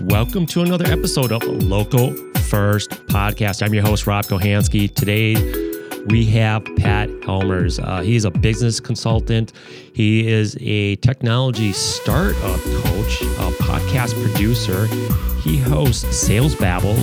Welcome 0.00 0.44
to 0.48 0.60
another 0.60 0.84
episode 0.86 1.32
of 1.32 1.42
Local 1.44 2.12
First 2.50 2.90
Podcast. 3.06 3.62
I'm 3.62 3.72
your 3.72 3.82
host, 3.82 4.06
Rob 4.06 4.26
Kohansky. 4.26 4.94
Today, 4.94 5.34
we 6.04 6.26
have 6.26 6.66
Pat 6.76 7.08
Helmers. 7.24 7.78
Uh, 7.78 8.02
he's 8.02 8.26
a 8.26 8.30
business 8.30 8.78
consultant. 8.78 9.54
He 9.94 10.28
is 10.28 10.54
a 10.60 10.96
technology 10.96 11.72
startup 11.72 12.60
coach, 12.60 13.22
a 13.22 13.50
podcast 13.62 14.22
producer. 14.22 14.86
He 15.40 15.56
hosts 15.56 16.14
Sales 16.14 16.54
Babble. 16.54 16.96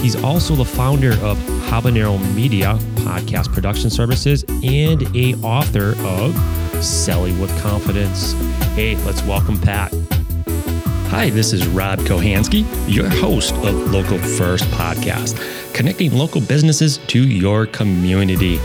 He's 0.00 0.14
also 0.22 0.54
the 0.54 0.64
founder 0.64 1.14
of 1.22 1.36
Habanero 1.66 2.20
Media 2.36 2.78
podcast 3.04 3.52
production 3.52 3.90
services 3.90 4.44
and 4.62 5.02
a 5.16 5.34
author 5.42 5.96
of 6.06 6.36
Selling 6.84 7.40
with 7.40 7.50
Confidence. 7.62 8.32
Hey, 8.74 8.94
let's 9.04 9.22
welcome 9.24 9.60
Pat. 9.60 9.92
Hi, 11.12 11.28
this 11.28 11.52
is 11.52 11.66
Rob 11.66 11.98
Kohansky, 11.98 12.64
your 12.88 13.06
host 13.06 13.52
of 13.56 13.92
Local 13.92 14.16
First 14.16 14.64
Podcast, 14.70 15.36
connecting 15.74 16.10
local 16.14 16.40
businesses 16.40 16.96
to 17.08 17.28
your 17.28 17.66
community. 17.66 18.58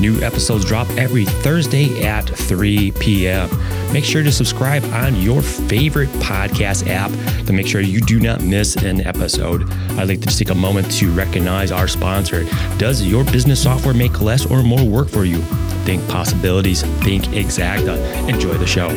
New 0.00 0.20
episodes 0.20 0.64
drop 0.64 0.90
every 0.98 1.24
Thursday 1.24 2.04
at 2.04 2.28
3 2.28 2.90
p.m. 2.98 3.48
Make 3.92 4.04
sure 4.04 4.24
to 4.24 4.32
subscribe 4.32 4.82
on 4.86 5.14
your 5.22 5.40
favorite 5.40 6.08
podcast 6.18 6.88
app 6.88 7.12
to 7.46 7.52
make 7.52 7.68
sure 7.68 7.80
you 7.80 8.00
do 8.00 8.18
not 8.18 8.42
miss 8.42 8.74
an 8.74 9.00
episode. 9.02 9.70
I'd 9.92 10.08
like 10.08 10.20
to 10.22 10.36
take 10.36 10.50
a 10.50 10.56
moment 10.56 10.90
to 10.94 11.12
recognize 11.12 11.70
our 11.70 11.86
sponsor. 11.86 12.42
Does 12.78 13.02
your 13.06 13.22
business 13.22 13.62
software 13.62 13.94
make 13.94 14.20
less 14.20 14.44
or 14.46 14.64
more 14.64 14.84
work 14.84 15.08
for 15.08 15.24
you? 15.24 15.38
Think 15.84 16.06
possibilities, 16.08 16.82
think 17.04 17.26
Exacta. 17.26 18.28
Enjoy 18.28 18.54
the 18.54 18.66
show. 18.66 18.88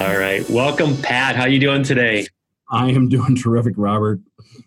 All 0.00 0.16
right. 0.16 0.48
Welcome, 0.48 0.96
Pat. 1.02 1.36
How 1.36 1.44
you 1.44 1.58
doing 1.58 1.82
today? 1.82 2.26
I 2.70 2.88
am 2.88 3.10
doing 3.10 3.36
terrific, 3.36 3.74
Robert. 3.76 4.18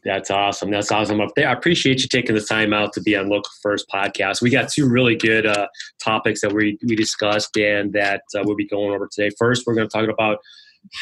That's 0.04 0.30
awesome. 0.30 0.70
That's 0.70 0.92
awesome. 0.92 1.20
up 1.22 1.32
there. 1.36 1.50
I 1.50 1.54
appreciate 1.54 2.02
you 2.02 2.08
taking 2.08 2.36
the 2.36 2.42
time 2.42 2.72
out 2.72 2.94
to 2.94 3.02
be 3.02 3.16
on 3.16 3.30
Local 3.30 3.50
First 3.64 3.90
podcast. 3.92 4.44
We 4.44 4.52
got 4.52 4.70
two 4.70 4.88
really 4.88 5.16
good 5.16 5.48
uh, 5.48 5.70
topics 6.04 6.42
that 6.42 6.54
we, 6.54 6.78
we 6.88 6.96
discussed 6.96 7.58
and 7.58 7.94
that 7.94 8.22
uh, 8.36 8.44
we'll 8.46 8.56
be 8.56 8.68
going 8.68 8.94
over 8.94 9.10
today. 9.12 9.34
First, 9.40 9.64
we're 9.66 9.74
going 9.74 9.90
to 9.90 9.92
talk 9.92 10.08
about 10.08 10.38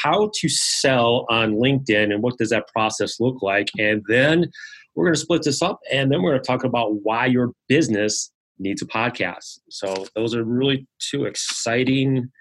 how 0.01 0.31
to 0.35 0.47
sell 0.47 1.25
on 1.29 1.55
LinkedIn 1.55 2.13
and 2.13 2.23
what 2.23 2.37
does 2.37 2.51
that 2.51 2.69
process 2.69 3.19
look 3.19 3.41
like. 3.41 3.67
And 3.77 4.01
then 4.07 4.49
we're 4.95 5.07
going 5.07 5.15
to 5.15 5.19
split 5.19 5.43
this 5.43 5.61
up 5.61 5.81
and 5.91 6.09
then 6.09 6.21
we're 6.21 6.31
going 6.31 6.41
to 6.41 6.47
talk 6.47 6.63
about 6.63 7.03
why 7.03 7.25
your 7.25 7.51
business 7.67 8.31
needs 8.59 8.81
a 8.81 8.85
podcast. 8.85 9.59
So 9.69 10.05
those 10.15 10.33
are 10.33 10.45
really 10.45 10.87
two 10.99 11.25
exciting, 11.25 12.31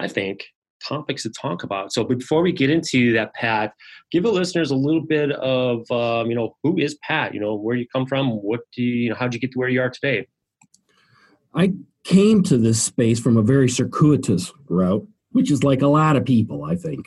I 0.00 0.08
think, 0.08 0.46
topics 0.86 1.22
to 1.24 1.30
talk 1.30 1.62
about. 1.62 1.92
So 1.92 2.04
before 2.04 2.42
we 2.42 2.52
get 2.52 2.70
into 2.70 3.12
that, 3.14 3.34
Pat, 3.34 3.74
give 4.10 4.22
the 4.22 4.32
listeners 4.32 4.70
a 4.70 4.76
little 4.76 5.00
bit 5.00 5.32
of 5.32 5.90
um, 5.90 6.28
you 6.28 6.34
know 6.34 6.56
who 6.62 6.78
is 6.78 6.96
Pat? 7.02 7.34
You 7.34 7.40
know 7.40 7.54
where 7.54 7.76
you 7.76 7.86
come 7.92 8.06
from. 8.06 8.30
What 8.30 8.60
do 8.74 8.82
you, 8.82 8.94
you 8.94 9.08
know? 9.10 9.16
How 9.16 9.26
did 9.26 9.34
you 9.34 9.40
get 9.40 9.52
to 9.52 9.58
where 9.58 9.68
you 9.68 9.80
are 9.80 9.90
today? 9.90 10.26
I 11.54 11.74
came 12.04 12.42
to 12.44 12.58
this 12.58 12.82
space 12.82 13.20
from 13.20 13.36
a 13.36 13.42
very 13.42 13.68
circuitous 13.68 14.52
route, 14.68 15.06
which 15.30 15.50
is 15.50 15.62
like 15.62 15.82
a 15.82 15.86
lot 15.88 16.16
of 16.16 16.24
people, 16.24 16.64
I 16.64 16.76
think. 16.76 17.06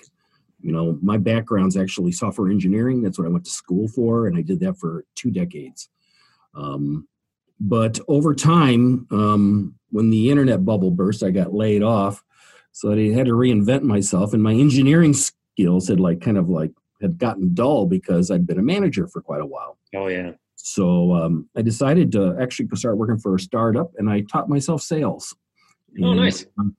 You 0.62 0.72
know, 0.72 0.98
my 1.02 1.18
background's 1.18 1.78
actually 1.78 2.12
software 2.12 2.50
engineering. 2.50 3.02
That's 3.02 3.20
what 3.20 3.28
I 3.28 3.32
went 3.32 3.46
to 3.46 3.52
school 3.52 3.88
for, 3.88 4.28
and 4.28 4.38
I 4.38 4.42
did 4.42 4.60
that 4.62 4.80
for 4.80 5.06
two 5.16 5.30
decades. 5.30 5.90
Um, 6.56 7.08
but 7.60 8.00
over 8.08 8.34
time, 8.34 9.08
um, 9.12 9.76
when 9.90 10.10
the 10.10 10.30
internet 10.30 10.66
bubble 10.66 10.92
burst, 10.92 11.24
I 11.24 11.32
got 11.32 11.54
laid 11.54 11.84
off 11.84 12.24
so 12.76 12.92
I 12.92 13.14
had 13.14 13.28
to 13.28 13.32
reinvent 13.32 13.84
myself, 13.84 14.34
and 14.34 14.44
my 14.44 14.52
engineering 14.52 15.14
skills 15.14 15.88
had 15.88 16.02
like 16.02 16.20
kind 16.20 16.38
of 16.38 16.50
like 16.50 16.72
had 17.02 17.18
gotten 17.18 17.54
dull 17.54 17.86
because 17.86 18.30
I'd 18.30 18.46
been 18.46 18.60
a 18.60 18.62
manager 18.62 19.08
for 19.08 19.22
quite 19.22 19.40
a 19.40 19.46
while. 19.46 19.78
Oh 19.96 20.08
yeah. 20.08 20.32
So 20.58 21.14
um, 21.14 21.48
I 21.56 21.62
decided 21.62 22.12
to 22.12 22.36
actually 22.38 22.68
start 22.76 22.98
working 22.98 23.18
for 23.18 23.34
a 23.34 23.40
startup, 23.40 23.94
and 23.98 24.10
I 24.10 24.26
taught 24.30 24.50
myself 24.50 24.82
sales. 24.82 25.34
Oh, 26.04 26.12
and, 26.12 26.20
nice. 26.20 26.46
Um, 26.60 26.76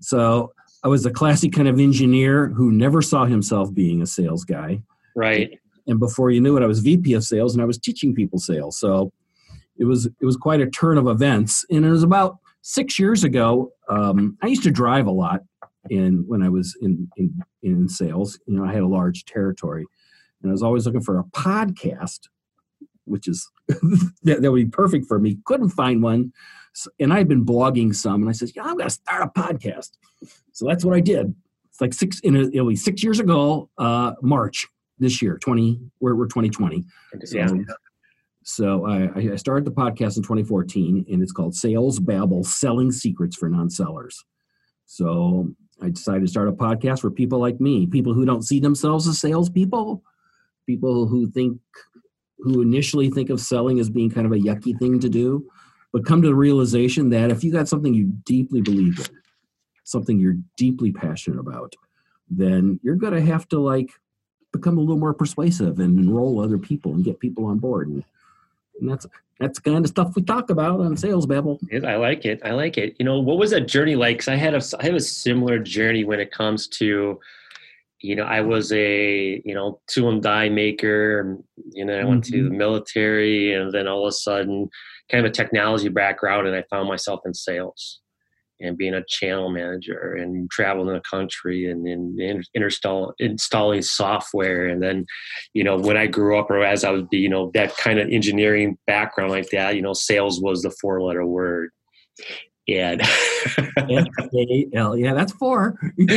so 0.00 0.52
I 0.84 0.86
was 0.86 1.04
a 1.06 1.10
classic 1.10 1.52
kind 1.52 1.66
of 1.66 1.80
engineer 1.80 2.46
who 2.46 2.70
never 2.70 3.02
saw 3.02 3.24
himself 3.24 3.74
being 3.74 4.00
a 4.00 4.06
sales 4.06 4.44
guy. 4.44 4.80
Right. 5.16 5.58
And 5.88 5.98
before 5.98 6.30
you 6.30 6.40
knew 6.40 6.56
it, 6.56 6.62
I 6.62 6.66
was 6.66 6.78
VP 6.78 7.14
of 7.14 7.24
sales, 7.24 7.52
and 7.52 7.60
I 7.60 7.66
was 7.66 7.78
teaching 7.78 8.14
people 8.14 8.38
sales. 8.38 8.78
So 8.78 9.12
it 9.76 9.86
was 9.86 10.06
it 10.06 10.24
was 10.24 10.36
quite 10.36 10.60
a 10.60 10.70
turn 10.70 10.98
of 10.98 11.08
events, 11.08 11.66
and 11.68 11.84
it 11.84 11.90
was 11.90 12.04
about 12.04 12.38
six 12.62 12.96
years 12.96 13.24
ago, 13.24 13.72
um, 13.92 14.38
I 14.42 14.46
used 14.46 14.62
to 14.62 14.70
drive 14.70 15.06
a 15.06 15.10
lot 15.10 15.40
in 15.90 16.24
when 16.26 16.42
I 16.42 16.48
was 16.48 16.76
in, 16.80 17.08
in 17.16 17.42
in 17.62 17.88
sales. 17.88 18.38
You 18.46 18.56
know, 18.56 18.64
I 18.64 18.72
had 18.72 18.82
a 18.82 18.86
large 18.86 19.24
territory, 19.24 19.84
and 20.42 20.50
I 20.50 20.52
was 20.52 20.62
always 20.62 20.86
looking 20.86 21.02
for 21.02 21.18
a 21.18 21.24
podcast, 21.24 22.28
which 23.04 23.28
is 23.28 23.50
that, 23.68 24.40
that 24.40 24.50
would 24.50 24.64
be 24.64 24.70
perfect 24.70 25.06
for 25.06 25.18
me. 25.18 25.38
Couldn't 25.44 25.70
find 25.70 26.02
one, 26.02 26.32
so, 26.72 26.90
and 27.00 27.12
I'd 27.12 27.28
been 27.28 27.44
blogging 27.44 27.94
some, 27.94 28.22
and 28.22 28.28
I 28.28 28.32
said, 28.32 28.50
"Yeah, 28.54 28.62
I'm 28.62 28.76
going 28.76 28.88
to 28.88 28.90
start 28.90 29.22
a 29.22 29.40
podcast." 29.40 29.90
So 30.52 30.66
that's 30.66 30.84
what 30.84 30.96
I 30.96 31.00
did. 31.00 31.34
It's 31.70 31.80
like 31.80 31.92
six 31.92 32.20
in 32.20 32.36
a, 32.36 32.42
it'll 32.42 32.68
be 32.68 32.76
six 32.76 33.02
years 33.02 33.20
ago, 33.20 33.68
uh, 33.78 34.12
March 34.22 34.66
this 34.98 35.20
year, 35.20 35.38
twenty. 35.38 35.80
We're 36.00 36.14
we're 36.14 36.28
twenty 36.28 36.50
twenty. 36.50 36.84
Yeah. 37.68 37.74
So 38.44 38.86
I, 38.86 39.32
I, 39.32 39.36
started 39.36 39.64
the 39.64 39.72
podcast 39.72 40.16
in 40.16 40.22
2014, 40.22 41.06
and 41.10 41.22
it's 41.22 41.32
called 41.32 41.54
Sales 41.54 42.00
Babble: 42.00 42.44
Selling 42.44 42.90
Secrets 42.90 43.36
for 43.36 43.48
Non-Sellers. 43.48 44.24
So 44.86 45.54
I 45.80 45.90
decided 45.90 46.22
to 46.22 46.28
start 46.28 46.48
a 46.48 46.52
podcast 46.52 47.00
for 47.00 47.10
people 47.10 47.38
like 47.38 47.60
me, 47.60 47.86
people 47.86 48.14
who 48.14 48.24
don't 48.24 48.42
see 48.42 48.60
themselves 48.60 49.06
as 49.06 49.18
salespeople, 49.18 50.02
people 50.66 51.06
who 51.06 51.30
think, 51.30 51.58
who 52.38 52.60
initially 52.60 53.10
think 53.10 53.30
of 53.30 53.40
selling 53.40 53.78
as 53.78 53.90
being 53.90 54.10
kind 54.10 54.26
of 54.26 54.32
a 54.32 54.36
yucky 54.36 54.78
thing 54.78 54.98
to 55.00 55.08
do, 55.08 55.48
but 55.92 56.04
come 56.04 56.22
to 56.22 56.28
the 56.28 56.34
realization 56.34 57.10
that 57.10 57.30
if 57.30 57.44
you 57.44 57.52
got 57.52 57.68
something 57.68 57.94
you 57.94 58.12
deeply 58.24 58.60
believe 58.60 58.98
in, 58.98 59.18
something 59.84 60.18
you're 60.18 60.38
deeply 60.56 60.92
passionate 60.92 61.38
about, 61.38 61.74
then 62.28 62.80
you're 62.82 62.96
going 62.96 63.14
to 63.14 63.20
have 63.20 63.48
to 63.48 63.60
like 63.60 63.90
become 64.52 64.78
a 64.78 64.80
little 64.80 64.98
more 64.98 65.14
persuasive 65.14 65.78
and 65.78 65.98
enroll 65.98 66.40
other 66.40 66.58
people 66.58 66.92
and 66.92 67.04
get 67.04 67.20
people 67.20 67.46
on 67.46 67.58
board. 67.58 67.88
And 67.88 68.04
and 68.80 68.90
that's 68.90 69.06
that's 69.40 69.58
the 69.58 69.70
kind 69.70 69.84
of 69.84 69.88
stuff 69.88 70.14
we 70.14 70.22
talk 70.22 70.50
about 70.50 70.80
on 70.80 70.96
Sales 70.96 71.26
Babble. 71.26 71.58
I 71.84 71.96
like 71.96 72.24
it. 72.24 72.40
I 72.44 72.52
like 72.52 72.78
it. 72.78 72.94
You 72.98 73.04
know, 73.04 73.18
what 73.18 73.38
was 73.38 73.50
that 73.50 73.66
journey 73.66 73.96
like? 73.96 74.18
Because 74.18 74.28
I 74.28 74.36
had 74.36 74.54
a 74.54 74.62
I 74.78 74.84
have 74.84 74.94
a 74.94 75.00
similar 75.00 75.58
journey 75.58 76.04
when 76.04 76.20
it 76.20 76.30
comes 76.30 76.68
to, 76.68 77.18
you 78.00 78.16
know, 78.16 78.24
I 78.24 78.40
was 78.40 78.72
a 78.72 79.42
you 79.44 79.54
know 79.54 79.80
tool 79.88 80.10
and 80.10 80.22
die 80.22 80.48
maker. 80.48 81.20
and 81.20 81.44
You 81.72 81.84
know, 81.84 81.98
I 81.98 82.04
went 82.04 82.24
mm-hmm. 82.24 82.36
to 82.36 82.44
the 82.50 82.54
military, 82.54 83.54
and 83.54 83.72
then 83.72 83.88
all 83.88 84.06
of 84.06 84.10
a 84.10 84.12
sudden, 84.12 84.68
kind 85.10 85.24
of 85.24 85.30
a 85.30 85.34
technology 85.34 85.88
background, 85.88 86.46
and 86.46 86.56
I 86.56 86.64
found 86.70 86.88
myself 86.88 87.20
in 87.24 87.34
sales 87.34 88.01
and 88.62 88.78
being 88.78 88.94
a 88.94 89.04
channel 89.08 89.50
manager 89.50 90.14
and 90.14 90.50
traveling 90.50 90.94
the 90.94 91.02
country 91.08 91.70
and, 91.70 91.86
and, 91.86 92.44
install, 92.54 93.14
installing 93.18 93.82
software. 93.82 94.68
And 94.68 94.82
then, 94.82 95.06
you 95.52 95.64
know, 95.64 95.76
when 95.76 95.96
I 95.96 96.06
grew 96.06 96.38
up 96.38 96.50
or 96.50 96.62
as 96.62 96.84
I 96.84 96.90
would 96.90 97.10
be, 97.10 97.18
you 97.18 97.28
know, 97.28 97.50
that 97.54 97.76
kind 97.76 97.98
of 97.98 98.08
engineering 98.08 98.78
background 98.86 99.30
like 99.30 99.50
that, 99.50 99.76
you 99.76 99.82
know, 99.82 99.92
sales 99.92 100.40
was 100.40 100.62
the 100.62 100.74
four 100.80 101.02
letter 101.02 101.26
word. 101.26 101.70
And 102.68 103.02
yeah, 103.88 105.14
that's 105.14 105.32
four. 105.32 105.78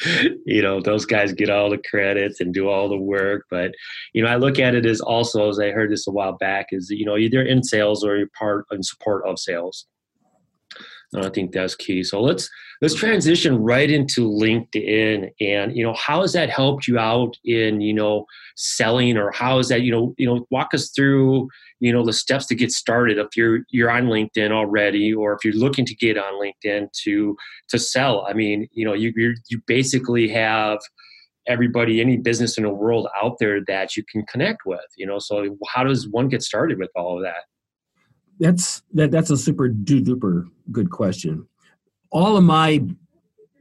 you 0.46 0.62
know 0.62 0.80
those 0.80 1.04
guys 1.04 1.32
get 1.32 1.50
all 1.50 1.70
the 1.70 1.82
credits 1.90 2.40
and 2.40 2.54
do 2.54 2.68
all 2.68 2.88
the 2.88 2.96
work 2.96 3.44
but 3.50 3.72
you 4.12 4.22
know 4.22 4.28
i 4.28 4.36
look 4.36 4.58
at 4.58 4.74
it 4.74 4.86
as 4.86 5.00
also 5.00 5.48
as 5.48 5.58
i 5.58 5.70
heard 5.70 5.90
this 5.90 6.06
a 6.06 6.10
while 6.10 6.36
back 6.36 6.66
is 6.70 6.88
you 6.90 7.04
know 7.04 7.16
either 7.16 7.42
in 7.42 7.62
sales 7.62 8.04
or 8.04 8.16
you're 8.16 8.28
part 8.38 8.64
in 8.70 8.82
support 8.82 9.26
of 9.26 9.38
sales 9.38 9.86
and 11.12 11.24
i 11.24 11.28
think 11.30 11.52
that's 11.52 11.74
key. 11.74 12.02
So 12.02 12.20
let's 12.20 12.48
let's 12.80 12.94
transition 12.94 13.58
right 13.58 13.90
into 13.90 14.28
linkedin 14.28 15.30
and 15.40 15.76
you 15.76 15.84
know 15.84 15.94
how 15.94 16.20
has 16.22 16.32
that 16.34 16.50
helped 16.50 16.86
you 16.86 16.98
out 16.98 17.34
in 17.44 17.80
you 17.80 17.94
know 17.94 18.26
selling 18.56 19.16
or 19.16 19.30
how 19.32 19.58
is 19.58 19.68
that 19.68 19.82
you 19.82 19.90
know 19.90 20.14
you 20.18 20.26
know 20.26 20.46
walk 20.50 20.74
us 20.74 20.90
through 20.90 21.48
you 21.80 21.92
know 21.92 22.04
the 22.04 22.12
steps 22.12 22.46
to 22.46 22.54
get 22.54 22.70
started 22.70 23.18
if 23.18 23.36
you're 23.36 23.60
you're 23.70 23.90
on 23.90 24.06
linkedin 24.06 24.50
already 24.52 25.12
or 25.12 25.32
if 25.32 25.44
you're 25.44 25.54
looking 25.54 25.86
to 25.86 25.94
get 25.94 26.18
on 26.18 26.34
linkedin 26.34 26.90
to 26.92 27.36
to 27.68 27.78
sell. 27.78 28.26
I 28.28 28.34
mean 28.34 28.68
you 28.72 28.84
know 28.84 28.94
you 28.94 29.12
you 29.48 29.62
basically 29.66 30.28
have 30.28 30.78
everybody 31.46 32.00
any 32.00 32.18
business 32.18 32.58
in 32.58 32.64
the 32.64 32.70
world 32.70 33.08
out 33.22 33.38
there 33.40 33.60
that 33.66 33.96
you 33.96 34.04
can 34.04 34.22
connect 34.26 34.66
with 34.66 34.80
you 34.96 35.06
know? 35.06 35.18
So 35.18 35.56
how 35.68 35.84
does 35.84 36.06
one 36.08 36.28
get 36.28 36.42
started 36.42 36.78
with 36.78 36.90
all 36.94 37.16
of 37.16 37.22
that 37.22 37.44
that's 38.38 38.82
that 38.94 39.10
that's 39.10 39.30
a 39.30 39.36
super 39.36 39.68
duper 39.68 40.44
good 40.72 40.90
question 40.90 41.46
all 42.10 42.36
of 42.36 42.44
my 42.44 42.82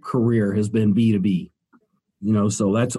career 0.01 0.53
has 0.53 0.69
been 0.69 0.93
b2b 0.93 1.49
you 2.21 2.33
know 2.33 2.49
so 2.49 2.73
that's 2.73 2.95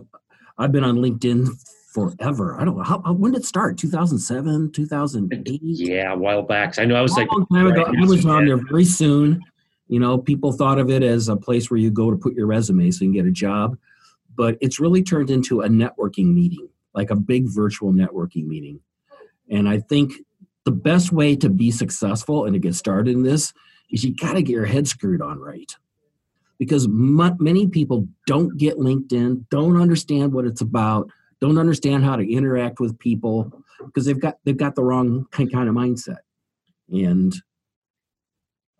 i've 0.58 0.72
been 0.72 0.84
on 0.84 0.96
linkedin 0.96 1.48
forever. 1.88 2.60
I 2.60 2.64
don't 2.64 2.76
know 2.76 2.84
how, 2.84 3.00
when 3.12 3.32
did 3.32 3.42
it 3.42 3.46
start? 3.46 3.78
2007, 3.78 4.72
2008. 4.72 5.60
Yeah, 5.62 6.12
a 6.12 6.16
while 6.16 6.42
back. 6.42 6.78
I 6.78 6.84
know 6.84 6.94
I 6.94 7.00
was 7.00 7.12
like 7.12 7.28
ago. 7.30 7.46
I 7.50 8.06
was 8.06 8.24
on 8.26 8.46
there 8.46 8.56
very 8.56 8.84
soon, 8.84 9.42
You 9.88 9.98
know, 9.98 10.18
people 10.18 10.52
thought 10.52 10.78
of 10.78 10.90
it 10.90 11.02
as 11.02 11.28
a 11.28 11.36
place 11.36 11.70
where 11.70 11.78
you 11.78 11.90
go 11.90 12.10
to 12.10 12.16
put 12.16 12.34
your 12.34 12.46
resume 12.46 12.90
so 12.90 13.04
you 13.04 13.10
can 13.10 13.20
get 13.20 13.26
a 13.26 13.32
job, 13.32 13.76
but 14.36 14.58
it's 14.60 14.78
really 14.78 15.02
turned 15.02 15.30
into 15.30 15.62
a 15.62 15.68
networking 15.68 16.34
meeting, 16.34 16.68
like 16.94 17.10
a 17.10 17.16
big 17.16 17.46
virtual 17.48 17.92
networking 17.92 18.46
meeting. 18.46 18.80
And 19.50 19.68
I 19.68 19.80
think 19.80 20.12
the 20.68 20.72
best 20.72 21.12
way 21.12 21.34
to 21.34 21.48
be 21.48 21.70
successful 21.70 22.44
and 22.44 22.52
to 22.52 22.58
get 22.58 22.74
started 22.74 23.14
in 23.14 23.22
this 23.22 23.54
is 23.90 24.04
you 24.04 24.14
got 24.14 24.34
to 24.34 24.42
get 24.42 24.52
your 24.52 24.66
head 24.66 24.86
screwed 24.86 25.22
on 25.22 25.38
right. 25.38 25.74
Because 26.58 26.84
m- 26.84 27.38
many 27.40 27.68
people 27.68 28.06
don't 28.26 28.54
get 28.58 28.76
LinkedIn, 28.76 29.48
don't 29.48 29.80
understand 29.80 30.34
what 30.34 30.44
it's 30.44 30.60
about, 30.60 31.08
don't 31.40 31.56
understand 31.56 32.04
how 32.04 32.16
to 32.16 32.30
interact 32.30 32.80
with 32.80 32.98
people 32.98 33.50
because 33.82 34.04
they've 34.04 34.20
got 34.20 34.36
they've 34.44 34.58
got 34.58 34.74
the 34.74 34.82
wrong 34.82 35.26
kind 35.30 35.50
of 35.54 35.74
mindset. 35.74 36.18
And 36.92 37.34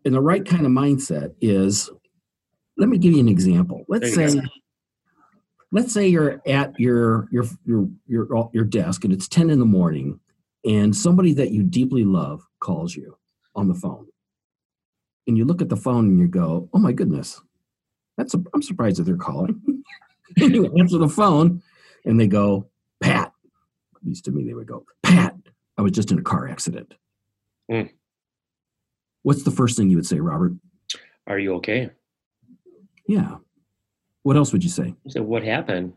and 0.05 0.15
the 0.15 0.21
right 0.21 0.45
kind 0.45 0.67
of 0.67 0.73
mindset 0.73 1.33
is 1.41 1.89
let 2.77 2.91
me 2.91 2.99
give 2.99 3.15
you 3.15 3.21
an 3.21 3.31
example. 3.31 3.87
Let's 3.89 4.15
say 4.15 4.35
go. 4.35 4.43
let's 5.73 5.95
say 5.95 6.07
you're 6.07 6.43
at 6.47 6.79
your 6.79 7.29
your 7.31 7.45
your 7.65 7.89
your 8.07 8.51
your 8.53 8.65
desk 8.65 9.05
and 9.05 9.13
it's 9.15 9.27
10 9.27 9.49
in 9.49 9.59
the 9.59 9.65
morning 9.65 10.21
and 10.65 10.95
somebody 10.95 11.33
that 11.35 11.51
you 11.51 11.63
deeply 11.63 12.05
love 12.05 12.43
calls 12.61 12.95
you 12.95 13.17
on 13.55 13.69
the 13.69 13.75
phone. 13.75 14.07
And 15.27 15.37
you 15.37 15.45
look 15.45 15.61
at 15.61 15.69
the 15.69 15.77
phone 15.77 16.07
and 16.07 16.19
you 16.19 16.29
go, 16.29 16.69
"Oh 16.73 16.79
my 16.79 16.93
goodness. 16.93 17.41
That's 18.17 18.35
a, 18.35 18.43
I'm 18.55 18.63
surprised 18.63 18.99
that 18.99 19.05
they're 19.05 19.17
calling." 19.17 19.61
and 20.37 20.55
you 20.55 20.75
answer 20.79 20.99
the 20.99 21.09
phone 21.09 21.63
and 22.05 22.19
they 22.19 22.27
go, 22.27 22.69
Pat. 23.01 23.33
At 23.97 24.05
least 24.05 24.25
to 24.27 24.31
me, 24.31 24.45
they 24.45 24.55
would 24.55 24.67
go, 24.67 24.85
Pat, 25.03 25.35
I 25.77 25.83
was 25.83 25.93
just 25.93 26.13
in 26.13 26.19
a 26.19 26.23
car 26.23 26.49
accident. 26.49 26.95
Mm. 27.71 27.91
What's 29.23 29.43
the 29.43 29.51
first 29.51 29.77
thing 29.77 29.91
you 29.91 29.97
would 29.97 30.07
say, 30.07 30.21
Robert? 30.21 30.53
Are 31.27 31.39
you 31.39 31.55
okay? 31.57 31.91
Yeah. 33.07 33.37
What 34.23 34.37
else 34.37 34.53
would 34.53 34.63
you 34.63 34.71
say? 34.71 34.95
So 35.09 35.23
what 35.23 35.43
happened? 35.43 35.93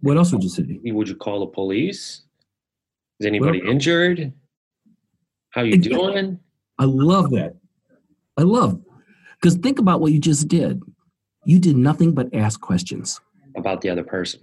What 0.00 0.16
else 0.16 0.32
would 0.32 0.42
you 0.42 0.48
say? 0.48 0.80
Would 0.84 1.08
you 1.08 1.16
call 1.16 1.40
the 1.40 1.46
police? 1.46 2.22
Is 3.20 3.26
anybody 3.26 3.62
well, 3.62 3.70
injured? 3.70 4.32
How 5.50 5.62
you 5.62 5.78
doing? 5.78 6.38
I 6.78 6.84
love 6.84 7.30
that. 7.30 7.56
I 8.36 8.42
love 8.42 8.80
because 9.40 9.56
think 9.56 9.78
about 9.78 10.00
what 10.00 10.12
you 10.12 10.18
just 10.18 10.48
did. 10.48 10.82
You 11.44 11.58
did 11.58 11.76
nothing 11.76 12.12
but 12.12 12.34
ask 12.34 12.60
questions 12.60 13.20
about 13.56 13.80
the 13.80 13.88
other 13.88 14.04
person. 14.04 14.40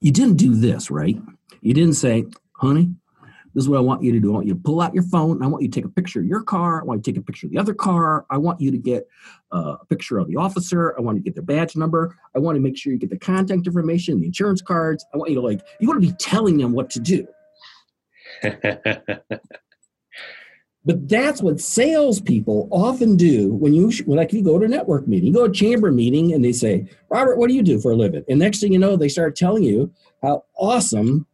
You 0.00 0.12
didn't 0.12 0.36
do 0.36 0.54
this, 0.54 0.90
right? 0.90 1.16
You 1.60 1.74
didn't 1.74 1.94
say, 1.94 2.26
honey, 2.52 2.94
this 3.56 3.64
is 3.64 3.70
what 3.70 3.78
I 3.78 3.80
want 3.80 4.02
you 4.02 4.12
to 4.12 4.20
do. 4.20 4.32
I 4.32 4.34
want 4.34 4.46
you 4.46 4.52
to 4.52 4.60
pull 4.60 4.82
out 4.82 4.92
your 4.92 5.02
phone. 5.04 5.42
I 5.42 5.46
want 5.46 5.62
you 5.62 5.70
to 5.70 5.74
take 5.74 5.86
a 5.86 5.88
picture 5.88 6.20
of 6.20 6.26
your 6.26 6.42
car. 6.42 6.82
I 6.82 6.84
want 6.84 6.98
you 6.98 7.02
to 7.04 7.10
take 7.12 7.18
a 7.22 7.24
picture 7.24 7.46
of 7.46 7.52
the 7.52 7.58
other 7.58 7.72
car. 7.72 8.26
I 8.28 8.36
want 8.36 8.60
you 8.60 8.70
to 8.70 8.76
get 8.76 9.08
uh, 9.50 9.76
a 9.80 9.86
picture 9.86 10.18
of 10.18 10.28
the 10.28 10.36
officer. 10.36 10.94
I 10.98 11.00
want 11.00 11.16
you 11.16 11.22
to 11.22 11.24
get 11.24 11.36
their 11.36 11.42
badge 11.42 11.74
number. 11.74 12.14
I 12.34 12.38
want 12.38 12.56
to 12.56 12.60
make 12.60 12.76
sure 12.76 12.92
you 12.92 12.98
get 12.98 13.08
the 13.08 13.18
contact 13.18 13.66
information, 13.66 14.20
the 14.20 14.26
insurance 14.26 14.60
cards. 14.60 15.06
I 15.14 15.16
want 15.16 15.30
you 15.30 15.36
to 15.36 15.40
like, 15.40 15.62
you 15.80 15.88
want 15.88 16.02
to 16.02 16.06
be 16.06 16.14
telling 16.18 16.58
them 16.58 16.72
what 16.72 16.90
to 16.90 17.00
do. 17.00 17.26
But 20.86 21.08
that's 21.08 21.42
what 21.42 21.60
salespeople 21.60 22.68
often 22.70 23.16
do 23.16 23.52
when 23.54 23.74
you, 23.74 23.90
when 24.04 24.18
like 24.18 24.32
you 24.32 24.40
go 24.40 24.56
to 24.56 24.66
a 24.66 24.68
network 24.68 25.08
meeting, 25.08 25.26
you 25.26 25.32
go 25.32 25.46
to 25.46 25.50
a 25.50 25.54
chamber 25.54 25.90
meeting, 25.90 26.32
and 26.32 26.44
they 26.44 26.52
say, 26.52 26.88
"Robert, 27.08 27.38
what 27.38 27.48
do 27.48 27.54
you 27.54 27.62
do 27.64 27.80
for 27.80 27.90
a 27.90 27.96
living?" 27.96 28.22
And 28.28 28.38
next 28.38 28.60
thing 28.60 28.72
you 28.72 28.78
know, 28.78 28.94
they 28.94 29.08
start 29.08 29.34
telling 29.34 29.64
you 29.64 29.92
how 30.22 30.44
awesome 30.56 31.26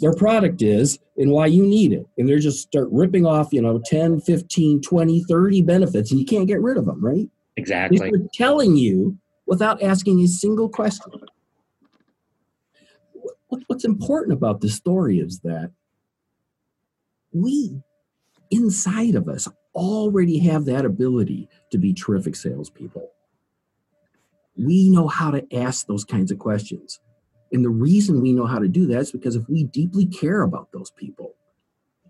their 0.00 0.12
product 0.12 0.62
is 0.62 0.98
and 1.16 1.30
why 1.30 1.46
you 1.46 1.64
need 1.64 1.92
it. 1.92 2.06
And 2.18 2.28
they're 2.28 2.38
just 2.38 2.62
start 2.62 2.88
ripping 2.90 3.26
off, 3.26 3.52
you 3.52 3.62
know, 3.62 3.80
10, 3.84 4.20
15, 4.20 4.82
20, 4.82 5.24
30 5.24 5.62
benefits, 5.62 6.10
and 6.10 6.20
you 6.20 6.26
can't 6.26 6.46
get 6.46 6.60
rid 6.60 6.76
of 6.76 6.86
them, 6.86 7.04
right? 7.04 7.28
Exactly. 7.56 7.98
They're 7.98 8.28
telling 8.34 8.76
you 8.76 9.18
without 9.46 9.82
asking 9.82 10.20
a 10.20 10.28
single 10.28 10.68
question. 10.68 11.12
What's 13.68 13.84
important 13.84 14.32
about 14.32 14.60
this 14.60 14.74
story 14.74 15.18
is 15.18 15.40
that 15.40 15.70
we 17.32 17.80
inside 18.50 19.14
of 19.14 19.28
us 19.28 19.48
already 19.74 20.38
have 20.40 20.64
that 20.64 20.84
ability 20.84 21.48
to 21.70 21.78
be 21.78 21.92
terrific 21.92 22.34
salespeople. 22.34 23.10
We 24.56 24.90
know 24.90 25.06
how 25.06 25.30
to 25.30 25.46
ask 25.54 25.86
those 25.86 26.04
kinds 26.04 26.30
of 26.30 26.38
questions. 26.38 26.98
And 27.52 27.64
the 27.64 27.70
reason 27.70 28.20
we 28.20 28.32
know 28.32 28.46
how 28.46 28.58
to 28.58 28.68
do 28.68 28.86
that 28.88 29.00
is 29.00 29.12
because 29.12 29.36
if 29.36 29.48
we 29.48 29.64
deeply 29.64 30.06
care 30.06 30.42
about 30.42 30.72
those 30.72 30.90
people, 30.90 31.34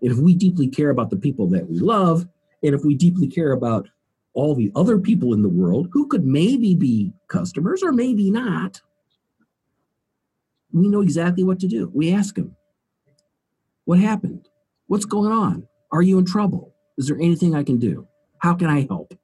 and 0.03 0.13
if 0.13 0.19
we 0.19 0.35
deeply 0.35 0.69
care 0.69 0.91
about 0.91 1.11
the 1.11 1.17
people 1.17 1.47
that 1.49 1.69
we 1.69 1.79
love, 1.79 2.27
and 2.63 2.75
if 2.75 2.85
we 2.85 2.95
deeply 2.95 3.29
care 3.29 3.53
about 3.53 3.89
all 4.35 4.55
the 4.55 4.71
other 4.75 4.99
people 4.99 5.33
in 5.33 5.43
the 5.43 5.49
world 5.49 5.89
who 5.93 6.07
could 6.09 6.25
maybe 6.25 6.75
be 6.75 7.13
customers 7.29 7.83
or 7.83 7.93
maybe 7.93 8.31
not, 8.31 8.81
we 10.73 10.89
know 10.89 11.01
exactly 11.01 11.45
what 11.45 11.59
to 11.61 11.69
do. 11.69 11.91
We 11.95 12.13
ask 12.13 12.35
them, 12.35 12.57
What 13.85 13.99
happened? 13.99 14.49
What's 14.89 15.07
going 15.07 15.33
on? 15.33 15.67
Are 15.91 16.03
you 16.03 16.19
in 16.19 16.25
trouble? 16.25 16.75
Is 16.99 17.09
there 17.09 17.17
anything 17.17 17.55
I 17.55 17.63
can 17.63 17.79
do? 17.79 18.07
How 18.39 18.55
can 18.55 18.69
I 18.69 18.87
help? 18.87 19.15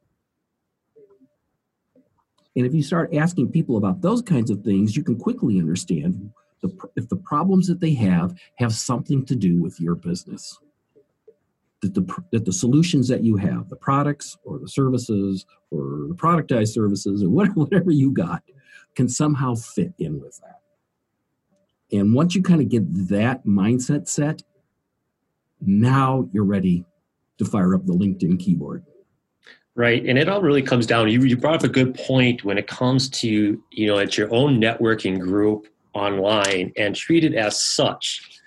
And 2.56 2.66
if 2.66 2.74
you 2.74 2.82
start 2.82 3.14
asking 3.14 3.50
people 3.50 3.76
about 3.76 4.02
those 4.02 4.22
kinds 4.22 4.50
of 4.50 4.62
things, 4.62 4.96
you 4.96 5.02
can 5.02 5.18
quickly 5.18 5.58
understand 5.58 6.30
the, 6.60 6.70
if 6.96 7.08
the 7.08 7.16
problems 7.16 7.66
that 7.66 7.80
they 7.80 7.94
have 7.94 8.34
have 8.56 8.72
something 8.72 9.24
to 9.26 9.34
do 9.34 9.60
with 9.60 9.80
your 9.80 9.94
business. 9.94 10.58
That 11.80 11.94
the, 11.94 12.22
that 12.30 12.44
the 12.44 12.52
solutions 12.52 13.08
that 13.08 13.24
you 13.24 13.36
have, 13.36 13.68
the 13.68 13.76
products 13.76 14.36
or 14.44 14.58
the 14.58 14.68
services 14.68 15.46
or 15.70 16.06
the 16.08 16.14
productized 16.14 16.68
services 16.68 17.24
or 17.24 17.28
whatever, 17.30 17.60
whatever 17.60 17.90
you 17.90 18.12
got, 18.12 18.42
can 18.94 19.08
somehow 19.08 19.54
fit 19.54 19.92
in 19.98 20.20
with 20.20 20.38
that. 20.40 20.60
And 21.90 22.14
once 22.14 22.34
you 22.34 22.42
kind 22.42 22.60
of 22.60 22.68
get 22.68 23.08
that 23.08 23.44
mindset 23.44 24.08
set, 24.08 24.42
now 25.60 26.28
you're 26.32 26.44
ready 26.44 26.84
to 27.38 27.44
fire 27.44 27.74
up 27.74 27.86
the 27.86 27.92
LinkedIn 27.92 28.38
keyboard. 28.38 28.84
Right. 29.74 30.04
And 30.04 30.18
it 30.18 30.28
all 30.28 30.42
really 30.42 30.60
comes 30.60 30.86
down, 30.86 31.08
you, 31.08 31.22
you 31.22 31.36
brought 31.36 31.54
up 31.54 31.64
a 31.64 31.68
good 31.68 31.94
point 31.94 32.44
when 32.44 32.58
it 32.58 32.66
comes 32.66 33.08
to, 33.08 33.62
you 33.70 33.86
know, 33.86 33.96
it's 33.96 34.18
your 34.18 34.32
own 34.32 34.60
networking 34.60 35.18
group 35.18 35.66
online 35.94 36.72
and 36.76 36.94
treat 36.94 37.24
it 37.24 37.34
as 37.34 37.58
such. 37.58 38.40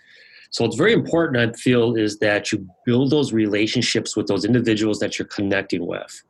So 0.52 0.66
it's 0.66 0.76
very 0.76 0.94
important, 0.94 1.38
I 1.38 1.58
feel, 1.58 1.96
is 1.96 2.20
that 2.20 2.52
you 2.52 2.68
build 2.86 3.10
those 3.10 3.34
relationships 3.34 4.16
with 4.16 4.28
those 4.28 4.46
individuals 4.46 5.00
that 5.00 5.18
you're 5.18 5.28
connecting 5.28 5.86
with. 5.86 6.24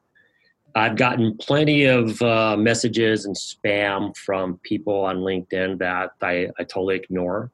I've 0.76 0.96
gotten 0.96 1.38
plenty 1.38 1.86
of 1.86 2.22
uh, 2.22 2.56
messages 2.58 3.26
and 3.26 3.36
spam 3.36 4.16
from 4.16 4.60
people 4.64 4.96
on 4.96 5.18
LinkedIn 5.18 5.78
that 5.80 6.12
I, 6.22 6.48
I 6.58 6.64
totally 6.64 6.96
ignore 6.96 7.52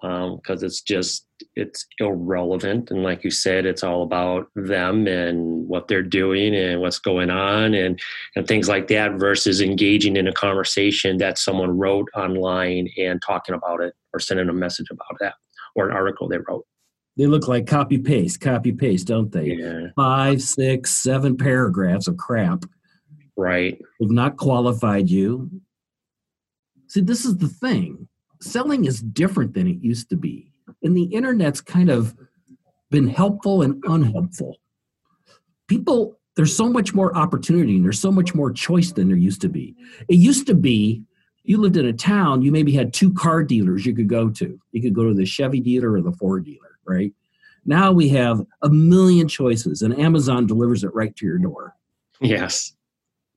because 0.00 0.62
um, 0.62 0.66
it's 0.66 0.80
just 0.80 1.26
it's 1.56 1.86
irrelevant 1.98 2.90
and 2.90 3.02
like 3.02 3.24
you 3.24 3.30
said 3.30 3.66
it's 3.66 3.82
all 3.82 4.02
about 4.02 4.46
them 4.54 5.06
and 5.06 5.66
what 5.68 5.88
they're 5.88 6.02
doing 6.02 6.54
and 6.54 6.80
what's 6.80 6.98
going 7.00 7.30
on 7.30 7.74
and 7.74 8.00
and 8.36 8.46
things 8.46 8.68
like 8.68 8.86
that 8.88 9.12
versus 9.14 9.60
engaging 9.60 10.16
in 10.16 10.28
a 10.28 10.32
conversation 10.32 11.18
that 11.18 11.38
someone 11.38 11.76
wrote 11.76 12.08
online 12.14 12.88
and 12.96 13.20
talking 13.22 13.54
about 13.54 13.80
it 13.80 13.94
or 14.12 14.20
sending 14.20 14.48
a 14.48 14.52
message 14.52 14.86
about 14.90 15.16
that 15.20 15.34
or 15.74 15.88
an 15.88 15.94
article 15.94 16.28
they 16.28 16.38
wrote. 16.38 16.64
They 17.16 17.26
look 17.26 17.48
like 17.48 17.66
copy 17.66 17.98
paste 17.98 18.40
copy 18.40 18.72
paste 18.72 19.08
don't 19.08 19.32
they? 19.32 19.54
Yeah. 19.54 19.88
five 19.96 20.42
six 20.42 20.90
seven 20.90 21.36
paragraphs 21.36 22.06
of 22.06 22.16
crap. 22.16 22.64
Right. 23.36 23.80
They've 23.98 24.10
not 24.10 24.36
qualified 24.36 25.10
you. 25.10 25.50
See 26.86 27.00
this 27.00 27.24
is 27.24 27.36
the 27.38 27.48
thing 27.48 28.08
selling 28.40 28.84
is 28.84 29.00
different 29.00 29.54
than 29.54 29.66
it 29.66 29.82
used 29.82 30.08
to 30.10 30.16
be. 30.16 30.52
And 30.82 30.96
the 30.96 31.04
internet's 31.04 31.60
kind 31.60 31.90
of 31.90 32.14
been 32.90 33.08
helpful 33.08 33.62
and 33.62 33.82
unhelpful. 33.86 34.56
People, 35.66 36.18
there's 36.36 36.56
so 36.56 36.68
much 36.68 36.94
more 36.94 37.16
opportunity 37.16 37.76
and 37.76 37.84
there's 37.84 38.00
so 38.00 38.12
much 38.12 38.34
more 38.34 38.52
choice 38.52 38.92
than 38.92 39.08
there 39.08 39.16
used 39.16 39.40
to 39.42 39.48
be. 39.48 39.74
It 40.08 40.16
used 40.16 40.46
to 40.46 40.54
be 40.54 41.02
you 41.48 41.56
lived 41.56 41.78
in 41.78 41.86
a 41.86 41.94
town, 41.94 42.42
you 42.42 42.52
maybe 42.52 42.72
had 42.72 42.92
two 42.92 43.12
car 43.14 43.42
dealers 43.42 43.86
you 43.86 43.94
could 43.94 44.08
go 44.08 44.28
to. 44.28 44.60
You 44.72 44.82
could 44.82 44.94
go 44.94 45.04
to 45.08 45.14
the 45.14 45.24
Chevy 45.24 45.60
dealer 45.60 45.92
or 45.92 46.02
the 46.02 46.12
Ford 46.12 46.44
dealer, 46.44 46.78
right? 46.86 47.12
Now 47.64 47.90
we 47.90 48.10
have 48.10 48.42
a 48.60 48.68
million 48.68 49.28
choices 49.28 49.80
and 49.80 49.98
Amazon 49.98 50.46
delivers 50.46 50.84
it 50.84 50.94
right 50.94 51.16
to 51.16 51.26
your 51.26 51.38
door. 51.38 51.74
Yes. 52.20 52.74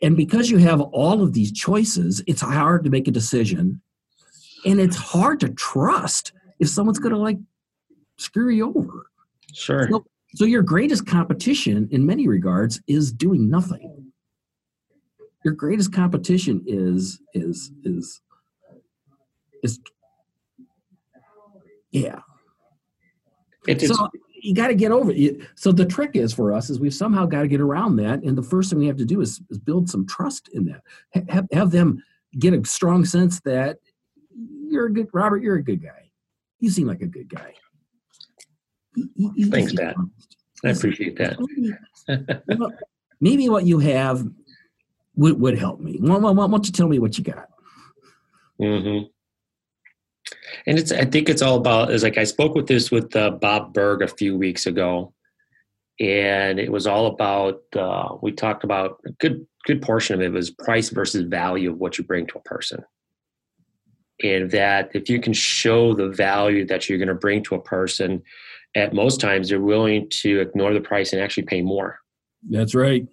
And 0.02 0.18
because 0.18 0.50
you 0.50 0.58
have 0.58 0.82
all 0.82 1.22
of 1.22 1.32
these 1.32 1.54
choices, 1.54 2.22
it's 2.28 2.42
hard 2.42 2.84
to 2.84 2.90
make 2.90 3.08
a 3.08 3.12
decision 3.12 3.82
and 4.66 4.80
it's 4.80 4.96
hard 4.96 5.40
to 5.42 5.50
trust 5.50 6.34
if 6.60 6.70
someone's 6.70 7.00
going 7.00 7.14
to 7.14 7.20
like 7.20 7.38
screw 8.18 8.50
you 8.50 8.74
over. 8.76 9.08
Sure. 9.54 9.88
So, 9.90 10.06
so 10.36 10.46
your 10.46 10.62
greatest 10.62 11.06
competition, 11.06 11.90
in 11.92 12.06
many 12.06 12.28
regards, 12.28 12.82
is 12.88 13.12
doing 13.12 13.50
nothing. 13.50 14.12
Your 15.44 15.54
greatest 15.54 15.92
competition 15.92 16.64
is 16.68 17.20
is 17.34 17.72
is 17.84 18.22
is 19.64 19.80
yeah. 21.92 22.20
It, 23.68 23.84
it's, 23.84 23.96
so 23.96 24.10
you 24.42 24.56
got 24.56 24.68
to 24.68 24.76
get 24.76 24.92
over 24.92 25.12
it. 25.12 25.38
So 25.56 25.72
the 25.72 25.86
trick 25.86 26.12
is 26.16 26.34
for 26.34 26.54
us 26.54 26.70
is 26.70 26.80
we've 26.80 26.94
somehow 26.94 27.26
got 27.26 27.42
to 27.42 27.48
get 27.48 27.62
around 27.62 27.98
that, 27.98 28.24
and 28.24 28.38
the 28.38 28.44
first 28.44 28.70
thing 28.70 28.80
we 28.80 28.88
have 28.88 28.98
to 28.98 29.06
do 29.06 29.22
is, 29.22 29.42
is 29.50 29.58
build 29.58 29.90
some 29.90 30.08
trust 30.08 30.50
in 30.54 30.66
that. 30.66 30.82
Have, 31.30 31.48
have 31.52 31.72
them 31.72 32.04
get 32.40 32.54
a 32.54 32.66
strong 32.66 33.06
sense 33.06 33.40
that 33.42 33.78
you're 34.72 34.88
a 34.88 34.94
good 34.94 35.08
Robert. 35.14 35.44
You're 35.44 35.58
a 35.58 35.64
good 35.64 35.84
guy. 35.84 36.12
You 36.60 36.70
seem 36.70 36.88
like 36.88 37.02
a 37.02 37.08
good 37.08 37.30
guy. 37.30 37.54
Thanks, 39.50 39.74
Pat. 39.74 39.96
I 40.64 40.70
appreciate 40.70 41.18
that. 41.18 41.38
well, 42.58 42.72
maybe 43.20 43.50
what 43.50 43.66
you 43.66 43.80
have 43.80 44.28
would, 45.16 45.40
would 45.40 45.58
help 45.58 45.80
me. 45.80 45.98
Why, 46.00 46.18
why, 46.18 46.32
why 46.32 46.48
don't 46.48 46.66
you 46.66 46.72
tell 46.72 46.88
me 46.88 47.00
what 47.00 47.18
you 47.18 47.24
got? 47.24 47.48
Mm-hmm. 48.60 49.06
And 50.68 50.80
it's 50.80 50.92
I 50.92 51.06
think 51.06 51.30
it's 51.30 51.42
all 51.42 51.58
about 51.58 51.92
is 51.92 52.04
like 52.04 52.18
I 52.18 52.24
spoke 52.24 52.56
with 52.56 52.68
this 52.68 52.92
with 52.92 53.16
uh, 53.16 53.32
Bob 53.32 53.74
Burg 53.74 54.02
a 54.02 54.08
few 54.08 54.38
weeks 54.38 54.68
ago, 54.68 55.14
and 56.00 56.60
it 56.60 56.72
was 56.72 56.86
all 56.86 57.08
about 57.08 57.62
uh, 57.76 58.16
we 58.22 58.32
talked 58.32 58.64
about 58.64 59.00
a 59.06 59.12
good 59.14 59.46
good 59.66 59.82
portion 59.82 60.16
of 60.16 60.22
it 60.22 60.32
was 60.32 60.52
price 60.52 60.90
versus 60.90 61.24
value 61.24 61.72
of 61.72 61.80
what 61.80 61.98
you 61.98 62.04
bring 62.04 62.28
to 62.28 62.38
a 62.38 62.42
person 62.42 62.84
and 64.24 64.52
that 64.52 64.92
if 64.94 65.10
you 65.10 65.20
can 65.20 65.34
show 65.34 65.94
the 65.94 66.10
value 66.10 66.66
that 66.66 66.88
you're 66.88 66.98
going 66.98 67.08
to 67.08 67.16
bring 67.16 67.44
to 67.44 67.56
a 67.56 67.62
person 67.62 68.22
at 68.76 68.94
most 68.94 69.20
times 69.20 69.50
they're 69.50 69.62
willing 69.62 70.08
to 70.10 70.40
ignore 70.40 70.74
the 70.74 70.82
price 70.82 71.14
and 71.14 71.22
actually 71.22 71.44
pay 71.44 71.62
more. 71.62 72.00
That's 72.50 72.74
right. 72.76 73.08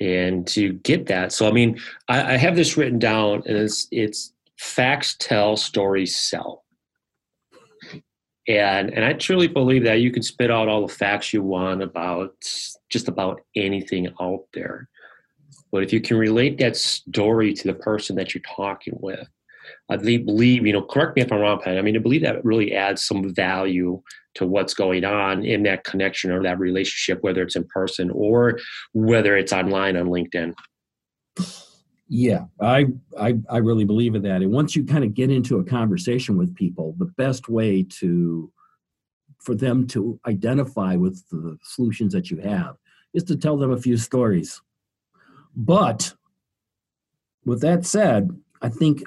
And 0.00 0.46
to 0.48 0.74
get 0.74 1.06
that 1.06 1.32
so 1.32 1.48
i 1.48 1.50
mean 1.50 1.80
i, 2.08 2.34
I 2.34 2.36
have 2.36 2.54
this 2.54 2.76
written 2.76 3.00
down 3.00 3.42
and 3.46 3.56
it's 3.56 3.88
it's 3.90 4.32
facts 4.56 5.16
tell 5.18 5.56
stories 5.56 6.16
sell. 6.16 6.64
And 8.46 8.92
and 8.94 9.04
i 9.04 9.12
truly 9.14 9.48
believe 9.48 9.84
that 9.84 10.00
you 10.00 10.12
can 10.12 10.22
spit 10.22 10.52
out 10.52 10.68
all 10.68 10.86
the 10.86 10.94
facts 10.94 11.32
you 11.32 11.42
want 11.42 11.82
about 11.82 12.34
just 12.88 13.08
about 13.08 13.40
anything 13.56 14.08
out 14.20 14.44
there. 14.54 14.88
But 15.72 15.82
if 15.82 15.92
you 15.92 16.00
can 16.00 16.16
relate 16.16 16.58
that 16.58 16.76
story 16.76 17.52
to 17.52 17.68
the 17.68 17.74
person 17.74 18.16
that 18.16 18.34
you're 18.34 18.42
talking 18.56 18.96
with 19.00 19.28
I 19.90 19.96
believe, 19.96 20.66
you 20.66 20.72
know, 20.72 20.82
correct 20.82 21.16
me 21.16 21.22
if 21.22 21.32
I'm 21.32 21.40
wrong, 21.40 21.60
Pat. 21.62 21.78
I 21.78 21.82
mean, 21.82 21.96
I 21.96 22.00
believe 22.00 22.22
that 22.22 22.44
really 22.44 22.74
adds 22.74 23.04
some 23.04 23.32
value 23.34 24.02
to 24.34 24.46
what's 24.46 24.74
going 24.74 25.04
on 25.04 25.44
in 25.44 25.62
that 25.62 25.84
connection 25.84 26.30
or 26.30 26.42
that 26.42 26.58
relationship, 26.58 27.22
whether 27.22 27.42
it's 27.42 27.56
in 27.56 27.64
person 27.64 28.10
or 28.10 28.58
whether 28.92 29.36
it's 29.36 29.52
online 29.52 29.96
on 29.96 30.06
LinkedIn. 30.06 30.54
Yeah, 32.10 32.44
I, 32.60 32.86
I 33.18 33.34
I 33.50 33.58
really 33.58 33.84
believe 33.84 34.14
in 34.14 34.22
that. 34.22 34.40
And 34.40 34.50
once 34.50 34.74
you 34.74 34.84
kind 34.84 35.04
of 35.04 35.12
get 35.12 35.30
into 35.30 35.58
a 35.58 35.64
conversation 35.64 36.38
with 36.38 36.54
people, 36.54 36.94
the 36.98 37.04
best 37.04 37.48
way 37.48 37.82
to 38.00 38.50
for 39.40 39.54
them 39.54 39.86
to 39.88 40.18
identify 40.26 40.96
with 40.96 41.22
the 41.30 41.58
solutions 41.62 42.12
that 42.12 42.30
you 42.30 42.38
have 42.38 42.76
is 43.14 43.24
to 43.24 43.36
tell 43.36 43.56
them 43.56 43.70
a 43.70 43.80
few 43.80 43.96
stories. 43.96 44.60
But 45.54 46.14
with 47.44 47.60
that 47.60 47.84
said, 47.84 48.30
I 48.62 48.68
think 48.68 49.02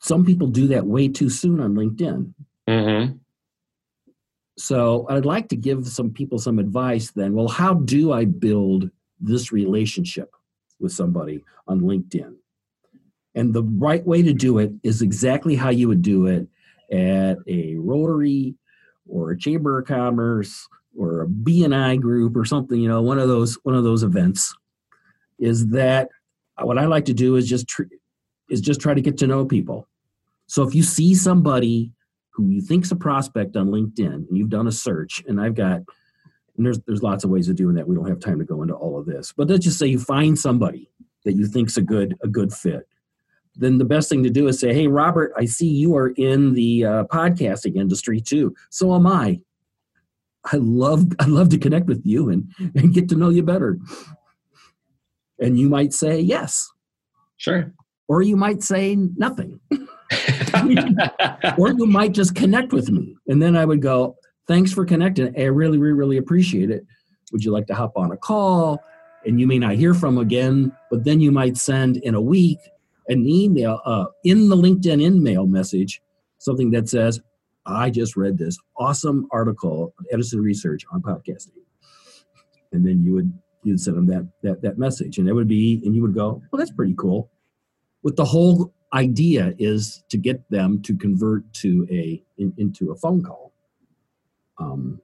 some 0.00 0.24
people 0.24 0.48
do 0.48 0.66
that 0.68 0.86
way 0.86 1.08
too 1.08 1.28
soon 1.28 1.60
on 1.60 1.74
LinkedIn. 1.74 2.32
Mm-hmm. 2.68 3.16
So 4.58 5.06
I'd 5.08 5.24
like 5.24 5.48
to 5.50 5.56
give 5.56 5.86
some 5.86 6.10
people 6.10 6.38
some 6.38 6.58
advice 6.58 7.10
then. 7.12 7.34
Well, 7.34 7.48
how 7.48 7.74
do 7.74 8.12
I 8.12 8.24
build 8.24 8.90
this 9.20 9.52
relationship 9.52 10.34
with 10.78 10.92
somebody 10.92 11.44
on 11.66 11.80
LinkedIn? 11.80 12.34
And 13.34 13.54
the 13.54 13.62
right 13.62 14.04
way 14.04 14.22
to 14.22 14.32
do 14.32 14.58
it 14.58 14.72
is 14.82 15.02
exactly 15.02 15.54
how 15.54 15.70
you 15.70 15.88
would 15.88 16.02
do 16.02 16.26
it 16.26 16.48
at 16.90 17.38
a 17.46 17.76
Rotary 17.76 18.54
or 19.08 19.30
a 19.30 19.38
Chamber 19.38 19.78
of 19.78 19.86
Commerce 19.86 20.66
or 20.96 21.22
a 21.22 21.26
BNI 21.26 22.00
group 22.00 22.36
or 22.36 22.44
something, 22.44 22.80
you 22.80 22.88
know, 22.88 23.02
one 23.02 23.18
of 23.18 23.28
those 23.28 23.54
one 23.62 23.74
of 23.74 23.84
those 23.84 24.02
events. 24.02 24.54
Is 25.38 25.68
that 25.68 26.08
what 26.60 26.78
I 26.78 26.86
like 26.86 27.06
to 27.06 27.14
do 27.14 27.36
is 27.36 27.48
just 27.48 27.68
tr- 27.68 27.84
is 28.50 28.60
just 28.60 28.80
try 28.80 28.94
to 28.94 29.00
get 29.00 29.16
to 29.18 29.26
know 29.26 29.44
people. 29.46 29.88
So 30.46 30.62
if 30.62 30.74
you 30.74 30.82
see 30.82 31.14
somebody 31.14 31.92
who 32.30 32.48
you 32.48 32.60
think's 32.60 32.90
a 32.90 32.96
prospect 32.96 33.56
on 33.56 33.68
LinkedIn 33.68 34.28
and 34.28 34.36
you've 34.36 34.50
done 34.50 34.66
a 34.66 34.72
search, 34.72 35.22
and 35.26 35.40
I've 35.40 35.54
got 35.54 35.82
and 36.56 36.66
there's 36.66 36.80
there's 36.80 37.02
lots 37.02 37.24
of 37.24 37.30
ways 37.30 37.48
of 37.48 37.56
doing 37.56 37.74
that. 37.76 37.88
We 37.88 37.94
don't 37.94 38.08
have 38.08 38.20
time 38.20 38.38
to 38.38 38.44
go 38.44 38.62
into 38.62 38.74
all 38.74 38.98
of 38.98 39.06
this. 39.06 39.32
But 39.34 39.48
let's 39.48 39.64
just 39.64 39.78
say 39.78 39.86
you 39.86 39.98
find 39.98 40.38
somebody 40.38 40.90
that 41.24 41.32
you 41.32 41.46
think's 41.46 41.76
a 41.76 41.82
good 41.82 42.16
a 42.22 42.28
good 42.28 42.52
fit. 42.52 42.86
Then 43.56 43.78
the 43.78 43.84
best 43.84 44.08
thing 44.08 44.22
to 44.24 44.30
do 44.30 44.46
is 44.46 44.60
say, 44.60 44.74
"Hey, 44.74 44.86
Robert, 44.86 45.32
I 45.36 45.46
see 45.46 45.68
you 45.68 45.96
are 45.96 46.08
in 46.08 46.52
the 46.52 46.84
uh, 46.84 47.04
podcasting 47.04 47.76
industry 47.76 48.20
too. 48.20 48.54
So 48.68 48.94
am 48.94 49.06
I. 49.06 49.40
I 50.52 50.56
love 50.56 51.06
I 51.18 51.26
love 51.26 51.48
to 51.50 51.58
connect 51.58 51.86
with 51.86 52.02
you 52.04 52.28
and 52.28 52.52
and 52.74 52.92
get 52.92 53.08
to 53.08 53.16
know 53.16 53.30
you 53.30 53.42
better." 53.42 53.78
And 55.38 55.58
you 55.58 55.70
might 55.70 55.94
say 55.94 56.20
yes. 56.20 56.70
Sure. 57.38 57.72
Or 58.10 58.22
you 58.22 58.36
might 58.36 58.60
say 58.60 58.96
nothing. 58.96 59.60
or 61.56 61.68
you 61.70 61.86
might 61.86 62.10
just 62.10 62.34
connect 62.34 62.72
with 62.72 62.90
me. 62.90 63.16
And 63.28 63.40
then 63.40 63.56
I 63.56 63.64
would 63.64 63.80
go, 63.80 64.16
thanks 64.48 64.72
for 64.72 64.84
connecting. 64.84 65.32
I 65.38 65.44
really, 65.44 65.78
really, 65.78 65.92
really 65.92 66.16
appreciate 66.16 66.72
it. 66.72 66.84
Would 67.30 67.44
you 67.44 67.52
like 67.52 67.68
to 67.68 67.74
hop 67.76 67.92
on 67.94 68.10
a 68.10 68.16
call? 68.16 68.82
And 69.24 69.38
you 69.38 69.46
may 69.46 69.60
not 69.60 69.74
hear 69.74 69.94
from 69.94 70.18
again, 70.18 70.72
but 70.90 71.04
then 71.04 71.20
you 71.20 71.30
might 71.30 71.56
send 71.56 71.98
in 71.98 72.16
a 72.16 72.20
week 72.20 72.58
an 73.06 73.28
email 73.28 73.80
uh, 73.84 74.06
in 74.24 74.48
the 74.48 74.56
LinkedIn 74.56 75.00
email 75.00 75.46
message, 75.46 76.02
something 76.38 76.72
that 76.72 76.88
says, 76.88 77.20
I 77.64 77.90
just 77.90 78.16
read 78.16 78.38
this 78.38 78.58
awesome 78.76 79.28
article 79.30 79.94
on 80.00 80.06
Edison 80.12 80.40
Research 80.40 80.82
on 80.92 81.00
podcasting. 81.00 81.62
And 82.72 82.84
then 82.84 83.04
you 83.04 83.12
would 83.12 83.32
you'd 83.62 83.78
send 83.78 83.98
them 83.98 84.06
that 84.06 84.28
that 84.42 84.62
that 84.62 84.78
message. 84.78 85.18
And 85.18 85.28
it 85.28 85.32
would 85.32 85.46
be, 85.46 85.80
and 85.84 85.94
you 85.94 86.02
would 86.02 86.14
go, 86.14 86.42
Well, 86.50 86.58
that's 86.58 86.72
pretty 86.72 86.94
cool. 86.98 87.30
With 88.02 88.16
the 88.16 88.24
whole 88.24 88.72
idea 88.92 89.54
is 89.58 90.02
to 90.08 90.16
get 90.16 90.48
them 90.50 90.82
to 90.82 90.96
convert 90.96 91.52
to 91.54 91.86
a 91.90 92.22
in, 92.38 92.52
into 92.56 92.90
a 92.90 92.96
phone 92.96 93.22
call. 93.22 93.52
Um, 94.58 95.00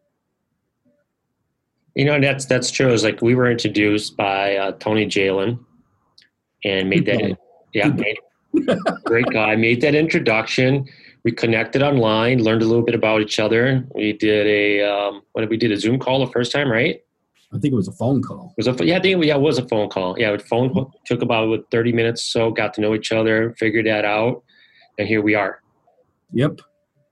you 1.95 2.05
know, 2.05 2.21
that's 2.21 2.45
that's 2.45 2.71
true. 2.71 2.93
It's 2.93 3.03
like 3.03 3.23
we 3.23 3.35
were 3.35 3.51
introduced 3.51 4.17
by 4.17 4.57
uh, 4.57 4.73
Tony 4.73 5.07
Jalen, 5.07 5.59
and 6.65 6.91
made 6.91 7.07
that. 7.07 7.21
Guy. 7.21 7.37
Yeah, 7.73 7.89
made, 7.89 8.19
great 9.05 9.27
guy. 9.33 9.57
Made 9.57 9.81
that 9.83 9.95
introduction. 9.95 10.87
We 11.25 11.33
connected 11.33 11.83
online, 11.83 12.43
learned 12.43 12.63
a 12.63 12.67
little 12.67 12.85
bit 12.85 12.95
about 12.95 13.21
each 13.21 13.41
other. 13.41 13.87
We 13.95 14.13
did 14.13 14.47
a 14.47 14.83
um, 14.83 15.23
what 15.33 15.41
did 15.43 15.51
we 15.51 15.57
did 15.57 15.73
a 15.73 15.77
Zoom 15.77 15.99
call 15.99 16.25
the 16.25 16.31
first 16.33 16.53
time, 16.53 16.71
right? 16.71 17.01
I 17.53 17.59
think 17.59 17.73
it 17.73 17.77
was 17.77 17.89
a 17.89 17.93
phone 17.93 18.23
call. 18.23 18.55
It 18.59 18.67
was 18.67 18.81
a 18.81 18.85
yeah, 18.85 18.97
I 18.97 19.01
think 19.01 19.25
yeah, 19.25 19.37
it 19.37 19.41
was 19.41 19.59
a 19.59 19.67
phone 19.69 19.89
call. 19.89 20.19
Yeah, 20.19 20.33
it 20.33 20.43
phone 20.43 20.91
took 21.07 21.23
about 21.23 21.65
thirty 21.71 21.93
minutes. 21.93 22.23
So 22.23 22.51
got 22.51 22.75
to 22.75 22.81
know 22.81 22.95
each 22.95 23.13
other, 23.13 23.55
figured 23.59 23.87
that 23.87 24.05
out, 24.05 24.43
and 24.99 25.07
here 25.07 25.23
we 25.23 25.35
are. 25.35 25.63
Yep, 26.33 26.61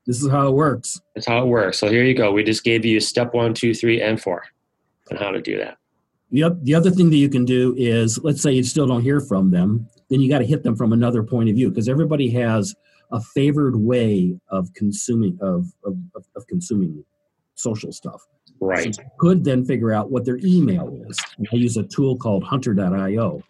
this 0.05 0.21
is 0.21 0.29
how 0.29 0.47
it 0.47 0.51
works. 0.53 1.01
That's 1.15 1.25
how 1.25 1.41
it 1.41 1.47
works. 1.47 1.79
So 1.79 1.89
here 1.89 2.03
you 2.03 2.13
go. 2.13 2.31
We 2.31 2.43
just 2.43 2.63
gave 2.63 2.85
you 2.85 2.99
step 2.99 3.33
one, 3.33 3.53
two, 3.53 3.73
three, 3.73 4.01
and 4.01 4.21
four 4.21 4.43
on 5.09 5.17
how 5.17 5.31
to 5.31 5.41
do 5.41 5.57
that. 5.57 5.77
The, 6.31 6.57
the 6.63 6.75
other 6.75 6.91
thing 6.91 7.09
that 7.11 7.17
you 7.17 7.29
can 7.29 7.45
do 7.45 7.73
is, 7.77 8.21
let's 8.23 8.41
say 8.41 8.51
you 8.51 8.63
still 8.63 8.87
don't 8.87 9.03
hear 9.03 9.21
from 9.21 9.51
them, 9.51 9.87
then 10.09 10.19
you 10.19 10.29
got 10.29 10.39
to 10.39 10.45
hit 10.45 10.63
them 10.63 10.75
from 10.75 10.91
another 10.91 11.23
point 11.23 11.49
of 11.49 11.55
view 11.55 11.69
because 11.69 11.87
everybody 11.87 12.29
has 12.31 12.75
a 13.11 13.21
favored 13.21 13.77
way 13.77 14.37
of 14.49 14.73
consuming 14.73 15.37
of, 15.41 15.67
of, 15.85 15.95
of 16.35 16.45
consuming 16.47 17.05
social 17.53 17.91
stuff. 17.91 18.21
Right. 18.59 18.95
So 18.95 19.03
could 19.17 19.43
then 19.43 19.65
figure 19.65 19.91
out 19.91 20.11
what 20.11 20.25
their 20.25 20.39
email 20.43 20.89
is. 21.07 21.19
I 21.51 21.55
use 21.55 21.77
a 21.77 21.83
tool 21.83 22.17
called 22.17 22.43
hunter.io. 22.43 23.43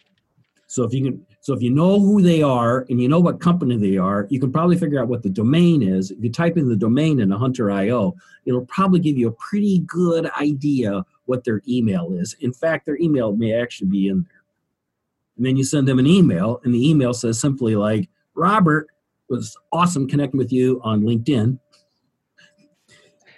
So 0.66 0.82
if 0.82 0.92
you 0.92 1.04
can 1.04 1.26
so 1.46 1.54
if 1.54 1.62
you 1.62 1.70
know 1.70 2.00
who 2.00 2.22
they 2.22 2.42
are 2.42 2.84
and 2.90 3.00
you 3.00 3.08
know 3.08 3.20
what 3.20 3.40
company 3.40 3.76
they 3.76 3.96
are, 3.98 4.26
you 4.30 4.40
can 4.40 4.50
probably 4.50 4.76
figure 4.76 5.00
out 5.00 5.06
what 5.06 5.22
the 5.22 5.28
domain 5.28 5.80
is. 5.80 6.10
If 6.10 6.18
you 6.24 6.28
type 6.28 6.56
in 6.56 6.68
the 6.68 6.74
domain 6.74 7.20
in 7.20 7.30
a 7.30 7.38
hunter.io, 7.38 8.16
it'll 8.46 8.66
probably 8.66 8.98
give 8.98 9.16
you 9.16 9.28
a 9.28 9.32
pretty 9.32 9.78
good 9.86 10.28
idea 10.32 11.04
what 11.26 11.44
their 11.44 11.62
email 11.68 12.12
is. 12.14 12.34
In 12.40 12.52
fact, 12.52 12.84
their 12.84 12.98
email 12.98 13.36
may 13.36 13.52
actually 13.52 13.90
be 13.90 14.08
in 14.08 14.22
there. 14.24 14.42
And 15.36 15.46
then 15.46 15.56
you 15.56 15.62
send 15.62 15.86
them 15.86 16.00
an 16.00 16.06
email, 16.08 16.60
and 16.64 16.74
the 16.74 16.90
email 16.90 17.14
says 17.14 17.38
simply 17.38 17.76
like, 17.76 18.08
Robert, 18.34 18.88
was 19.28 19.56
awesome 19.70 20.08
connecting 20.08 20.38
with 20.38 20.50
you 20.50 20.80
on 20.82 21.02
LinkedIn. 21.02 21.60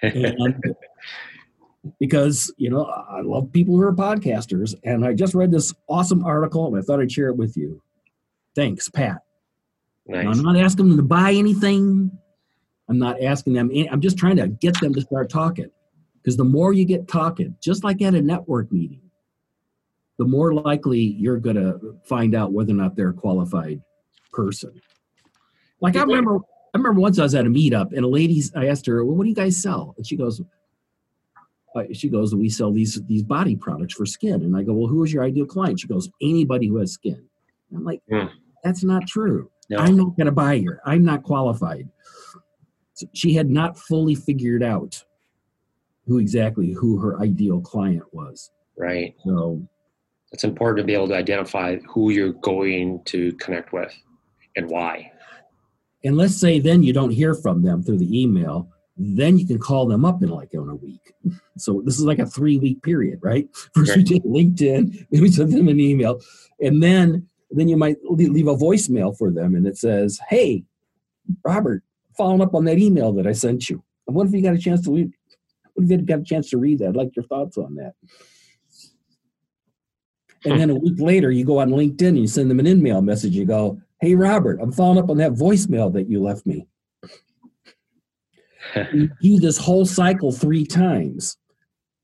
and 0.02 0.62
because 1.98 2.52
you 2.56 2.70
know 2.70 2.84
I 2.84 3.20
love 3.20 3.52
people 3.52 3.76
who 3.76 3.82
are 3.82 3.92
podcasters, 3.92 4.74
and 4.84 5.04
I 5.04 5.14
just 5.14 5.34
read 5.34 5.50
this 5.50 5.74
awesome 5.88 6.24
article, 6.24 6.66
and 6.66 6.76
I 6.76 6.82
thought 6.82 7.00
I'd 7.00 7.12
share 7.12 7.28
it 7.28 7.36
with 7.36 7.56
you. 7.56 7.82
Thanks, 8.54 8.88
Pat. 8.88 9.18
Nice. 10.06 10.26
I'm 10.26 10.42
not 10.42 10.56
asking 10.56 10.88
them 10.88 10.96
to 10.96 11.02
buy 11.02 11.32
anything. 11.32 12.10
I'm 12.88 12.98
not 12.98 13.22
asking 13.22 13.52
them. 13.52 13.70
I'm 13.90 14.00
just 14.00 14.16
trying 14.16 14.36
to 14.36 14.48
get 14.48 14.80
them 14.80 14.94
to 14.94 15.00
start 15.00 15.28
talking, 15.30 15.70
because 16.22 16.36
the 16.36 16.44
more 16.44 16.72
you 16.72 16.84
get 16.84 17.08
talking, 17.08 17.54
just 17.62 17.84
like 17.84 18.00
at 18.02 18.14
a 18.14 18.22
network 18.22 18.72
meeting, 18.72 19.02
the 20.16 20.24
more 20.24 20.54
likely 20.54 21.00
you're 21.00 21.38
going 21.38 21.56
to 21.56 21.96
find 22.04 22.34
out 22.34 22.52
whether 22.52 22.72
or 22.72 22.76
not 22.76 22.96
they're 22.96 23.10
a 23.10 23.14
qualified 23.14 23.80
person. 24.32 24.80
Like 25.80 25.96
I 25.96 26.02
remember, 26.02 26.36
I 26.36 26.78
remember 26.78 27.00
once 27.00 27.18
I 27.18 27.22
was 27.22 27.34
at 27.34 27.46
a 27.46 27.50
meetup 27.50 27.92
and 27.92 28.04
a 28.04 28.08
lady, 28.08 28.42
I 28.56 28.66
asked 28.68 28.86
her, 28.86 29.04
"Well, 29.04 29.14
what 29.14 29.24
do 29.24 29.28
you 29.28 29.34
guys 29.34 29.62
sell?" 29.62 29.94
And 29.96 30.06
she 30.06 30.16
goes, 30.16 30.40
uh, 31.76 31.82
she 31.92 32.08
goes, 32.08 32.34
we 32.34 32.48
sell 32.48 32.72
these 32.72 33.00
these 33.06 33.22
body 33.22 33.54
products 33.56 33.94
for 33.94 34.06
skin. 34.06 34.42
And 34.42 34.56
I 34.56 34.62
go, 34.62 34.72
well, 34.72 34.88
who 34.88 35.04
is 35.04 35.12
your 35.12 35.24
ideal 35.24 35.46
client? 35.46 35.80
She 35.80 35.86
goes, 35.88 36.08
anybody 36.20 36.66
who 36.68 36.78
has 36.78 36.92
skin. 36.92 37.22
And 37.70 37.78
I'm 37.78 37.84
like, 37.84 38.02
Mm. 38.10 38.30
that's 38.64 38.82
not 38.84 39.06
true. 39.06 39.50
No. 39.70 39.78
I'm 39.78 39.96
not 39.96 40.16
going 40.16 40.26
to 40.26 40.32
buy 40.32 40.58
her. 40.66 40.80
I'm 40.86 41.04
not 41.04 41.22
qualified. 41.22 41.88
So 42.94 43.06
she 43.12 43.34
had 43.34 43.50
not 43.50 43.78
fully 43.78 44.14
figured 44.14 44.62
out 44.62 45.04
who 46.06 46.18
exactly 46.18 46.72
who 46.72 46.98
her 46.98 47.20
ideal 47.20 47.60
client 47.60 48.02
was. 48.12 48.50
Right. 48.78 49.14
So 49.24 49.62
It's 50.32 50.44
important 50.44 50.78
to 50.78 50.84
be 50.84 50.94
able 50.94 51.08
to 51.08 51.16
identify 51.16 51.76
who 51.88 52.10
you're 52.10 52.32
going 52.32 53.02
to 53.06 53.32
connect 53.34 53.72
with 53.72 53.92
and 54.56 54.68
why. 54.70 55.12
and 56.04 56.16
let's 56.16 56.36
say 56.36 56.58
then 56.60 56.82
you 56.82 56.92
don't 56.92 57.10
hear 57.10 57.34
from 57.34 57.62
them 57.62 57.82
through 57.82 57.98
the 57.98 58.22
email 58.22 58.68
then 58.98 59.38
you 59.38 59.46
can 59.46 59.58
call 59.58 59.86
them 59.86 60.04
up 60.04 60.22
in 60.22 60.28
like 60.28 60.52
in 60.52 60.68
a 60.68 60.74
week. 60.74 61.14
So 61.56 61.82
this 61.84 61.98
is 61.98 62.04
like 62.04 62.18
a 62.18 62.26
three 62.26 62.58
week 62.58 62.82
period 62.82 63.20
right? 63.22 63.48
First 63.74 63.96
we 63.96 64.02
did 64.02 64.22
linkedin 64.24 65.06
then 65.10 65.22
we 65.22 65.30
send 65.30 65.52
them 65.52 65.68
an 65.68 65.80
email 65.80 66.20
and 66.60 66.82
then 66.82 67.28
then 67.50 67.68
you 67.68 67.76
might 67.76 67.96
leave 68.04 68.48
a 68.48 68.56
voicemail 68.56 69.16
for 69.16 69.30
them 69.30 69.54
and 69.54 69.66
it 69.66 69.78
says 69.78 70.20
hey 70.28 70.64
robert 71.44 71.82
following 72.16 72.42
up 72.42 72.54
on 72.54 72.64
that 72.66 72.78
email 72.78 73.10
that 73.10 73.26
i 73.26 73.32
sent 73.32 73.70
you 73.70 73.82
what 74.04 74.26
if 74.26 74.34
you 74.34 74.42
got 74.42 74.54
a 74.54 74.58
chance 74.58 74.82
to 74.82 74.92
read 74.92 75.10
what 75.78 75.84
if 75.84 75.90
you 75.90 76.06
got 76.06 76.18
a 76.18 76.24
chance 76.24 76.50
to 76.50 76.58
read 76.58 76.80
that? 76.80 76.88
I'd 76.88 76.96
like 76.96 77.14
your 77.14 77.24
thoughts 77.26 77.56
on 77.56 77.76
that. 77.76 77.92
And 80.44 80.54
hmm. 80.54 80.58
then 80.58 80.70
a 80.70 80.74
week 80.74 80.98
later 80.98 81.30
you 81.30 81.44
go 81.44 81.58
on 81.60 81.70
linkedin 81.70 82.08
and 82.08 82.18
you 82.18 82.26
send 82.26 82.50
them 82.50 82.60
an 82.60 82.66
email 82.66 83.00
message 83.02 83.34
you 83.34 83.44
go 83.44 83.80
hey 84.00 84.14
robert 84.14 84.60
i'm 84.62 84.70
following 84.70 84.98
up 84.98 85.10
on 85.10 85.16
that 85.16 85.32
voicemail 85.32 85.92
that 85.92 86.08
you 86.08 86.22
left 86.22 86.46
me 86.46 86.68
do 89.22 89.40
this 89.40 89.58
whole 89.58 89.86
cycle 89.86 90.32
three 90.32 90.64
times. 90.64 91.36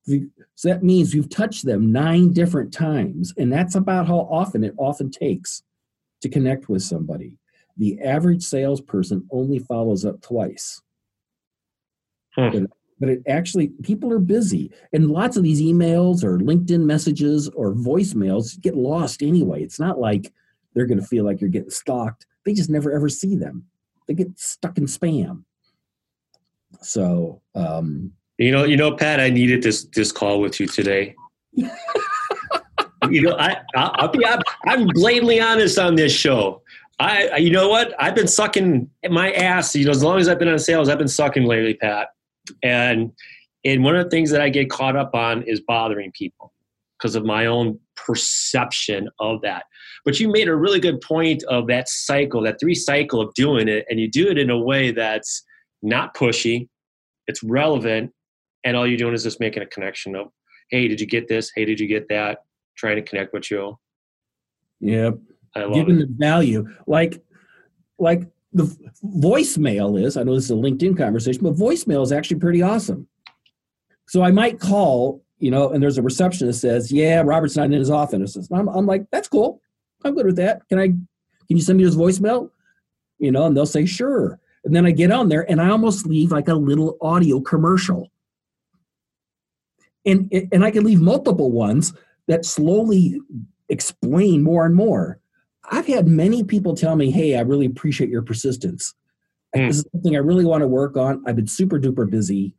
So 0.07 0.69
that 0.69 0.83
means 0.83 1.15
you've 1.15 1.31
touched 1.31 1.65
them 1.65 1.91
nine 1.91 2.33
different 2.33 2.73
times 2.73 3.33
and 3.39 3.53
that's 3.53 3.75
about 3.75 4.07
how 4.07 4.29
often 4.31 4.63
it 4.63 4.75
often 4.77 5.11
takes 5.11 5.63
to 6.21 6.29
connect 6.29 6.69
with 6.69 6.83
somebody. 6.83 7.39
The 7.77 8.01
average 8.03 8.43
salesperson 8.43 9.27
only 9.31 9.59
follows 9.59 10.05
up 10.05 10.21
twice. 10.21 10.81
Hmm. 12.37 12.65
but 12.99 13.09
it 13.09 13.23
actually 13.29 13.69
people 13.85 14.13
are 14.13 14.19
busy 14.19 14.73
and 14.93 15.09
lots 15.09 15.37
of 15.37 15.45
these 15.45 15.63
emails 15.63 16.25
or 16.25 16.39
linkedin 16.39 16.81
messages 16.81 17.49
or 17.51 17.73
voicemails 17.73 18.61
get 18.61 18.77
lost 18.77 19.23
anyway. 19.23 19.63
It's 19.63 19.79
not 19.79 20.01
like 20.01 20.33
they're 20.75 20.87
going 20.87 20.99
to 20.99 21.07
feel 21.07 21.25
like 21.25 21.41
you're 21.41 21.49
getting 21.49 21.71
stalked. 21.71 22.27
They 22.45 22.55
just 22.55 22.71
never 22.71 22.91
ever 22.93 23.09
see 23.09 23.37
them. 23.37 23.67
They 24.09 24.15
get 24.15 24.37
stuck 24.37 24.79
in 24.79 24.87
spam 24.87 25.45
so 26.85 27.41
um 27.55 28.13
You 28.39 28.51
know, 28.51 28.65
you 28.65 28.77
know, 28.77 28.97
Pat, 28.97 29.21
I 29.21 29.31
needed 29.31 29.63
this 29.63 29.85
this 29.95 30.11
call 30.13 30.41
with 30.41 30.59
you 30.61 30.67
today. 30.67 31.15
you 33.11 33.23
know, 33.23 33.37
I 33.39 33.57
I'll, 33.77 33.91
I'll 33.95 34.09
be 34.09 34.25
I'm, 34.27 34.41
I'm 34.67 34.87
blatantly 34.89 35.41
honest 35.41 35.79
on 35.79 35.95
this 35.95 36.13
show. 36.13 36.63
I, 36.99 37.29
I- 37.29 37.37
you 37.39 37.51
know 37.51 37.69
what? 37.69 37.95
I've 37.99 38.15
been 38.15 38.29
sucking 38.29 38.89
my 39.11 39.33
ass. 39.33 39.75
You 39.77 39.85
know, 39.85 39.91
as 39.91 40.03
long 40.03 40.19
as 40.19 40.29
I've 40.29 40.39
been 40.39 40.49
on 40.49 40.59
sales, 40.59 40.89
I've 40.89 40.99
been 40.99 41.09
sucking 41.09 41.45
lately, 41.45 41.75
Pat. 41.75 42.09
And 42.63 43.13
and 43.65 43.83
one 43.85 43.97
of 43.97 44.05
the 44.05 44.11
things 44.11 44.31
that 44.31 44.41
I 44.43 44.49
get 44.51 44.69
caught 44.71 44.97
up 44.97 45.15
on 45.15 45.43
is 45.43 45.61
bothering 45.61 46.13
people 46.13 46.53
because 46.99 47.15
of 47.15 47.25
my 47.25 47.47
own 47.47 47.79
perception 47.97 49.09
of 49.21 49.41
that. 49.43 49.65
But 50.05 50.21
you 50.21 50.29
made 50.31 50.49
a 50.49 50.55
really 50.57 50.81
good 50.81 51.01
point 51.01 51.43
of 51.45 51.67
that 51.69 51.89
cycle, 51.89 52.43
that 52.43 52.61
three 52.61 52.75
cycle 52.75 53.21
of 53.21 53.33
doing 53.35 53.69
it, 53.69 53.87
and 53.89 53.99
you 53.99 54.11
do 54.11 54.29
it 54.29 54.39
in 54.39 54.51
a 54.51 54.59
way 54.59 54.91
that's 54.91 55.43
not 55.83 56.15
pushy, 56.15 56.69
it's 57.27 57.43
relevant, 57.43 58.13
and 58.65 58.77
all 58.77 58.87
you're 58.87 58.99
doing 58.99 59.15
is 59.15 59.23
just 59.23 59.41
making 59.41 59.63
a 59.63 59.67
connection 59.67 60.17
of, 60.17 60.29
hey, 60.71 60.89
did 60.89 61.01
you 61.01 61.07
get 61.07 61.29
this? 61.29 61.51
Hey, 61.55 61.65
did 61.65 61.81
you 61.81 61.87
get 61.87 62.09
that? 62.09 62.39
Trying 62.77 62.97
to 62.97 63.03
connect 63.03 63.33
with 63.33 63.51
you. 63.51 63.79
Yep. 64.81 65.19
I 65.57 65.65
love 65.65 65.75
given 65.75 66.01
it. 66.01 66.09
the 66.09 66.15
value 66.17 66.67
like 66.87 67.23
like 67.99 68.27
the 68.53 68.65
voicemail 69.05 70.01
is 70.03 70.17
i 70.17 70.23
know 70.23 70.35
this 70.35 70.45
is 70.45 70.51
a 70.51 70.55
linkedin 70.55 70.97
conversation 70.97 71.43
but 71.43 71.55
voicemail 71.55 72.03
is 72.03 72.13
actually 72.13 72.41
pretty 72.41 72.63
awesome 72.63 73.07
so 74.09 74.23
i 74.23 74.31
might 74.31 74.59
call 74.59 75.23
you 75.39 75.51
know 75.51 75.71
and 75.71 75.83
there's 75.83 75.99
a 75.99 76.03
receptionist 76.03 76.61
says 76.61 76.91
yeah 76.91 77.23
robert's 77.25 77.57
not 77.57 77.67
in 77.67 77.73
his 77.73 77.91
office 77.91 78.37
I'm, 78.53 78.69
I'm 78.69 78.87
like 78.87 79.07
that's 79.11 79.29
cool 79.29 79.61
i'm 80.05 80.15
good 80.15 80.27
with 80.27 80.37
that 80.37 80.63
can 80.69 80.79
i 80.79 80.89
can 80.89 81.07
you 81.49 81.61
send 81.61 81.79
me 81.79 81.85
his 81.85 81.97
voicemail 81.97 82.51
you 83.19 83.31
know 83.31 83.47
and 83.47 83.57
they'll 83.57 83.67
say 83.67 83.87
sure 83.87 84.41
and 84.65 84.75
then 84.75 84.87
i 84.87 84.91
get 84.91 85.11
on 85.11 85.29
there 85.29 85.49
and 85.51 85.61
i 85.61 85.69
almost 85.69 86.07
leave 86.07 86.31
like 86.33 86.49
a 86.49 86.55
little 86.55 86.97
audio 87.01 87.41
commercial 87.41 88.11
and 90.07 90.31
and 90.53 90.65
i 90.65 90.71
can 90.71 90.85
leave 90.85 91.01
multiple 91.01 91.51
ones 91.51 91.93
that 92.29 92.45
slowly 92.45 93.21
explain 93.69 94.43
more 94.43 94.65
and 94.67 94.75
more 94.75 95.19
I've 95.71 95.87
had 95.87 96.07
many 96.07 96.45
people 96.45 96.75
tell 96.77 96.95
me, 96.95 97.11
"Hey, 97.11 97.37
I 97.37 97.41
really 97.41 97.65
appreciate 97.65 98.11
your 98.11 98.21
persistence. 98.21 98.93
Hmm. 99.57 99.69
This 99.69 99.79
is 99.79 99.87
something 99.93 100.15
I 100.15 100.19
really 100.19 100.45
want 100.45 100.61
to 100.61 100.69
work 100.69 100.95
on. 100.99 101.23
I've 101.27 101.37
been 101.37 101.47
super 101.47 101.81
duper 101.81 102.09
busy. 102.09 102.55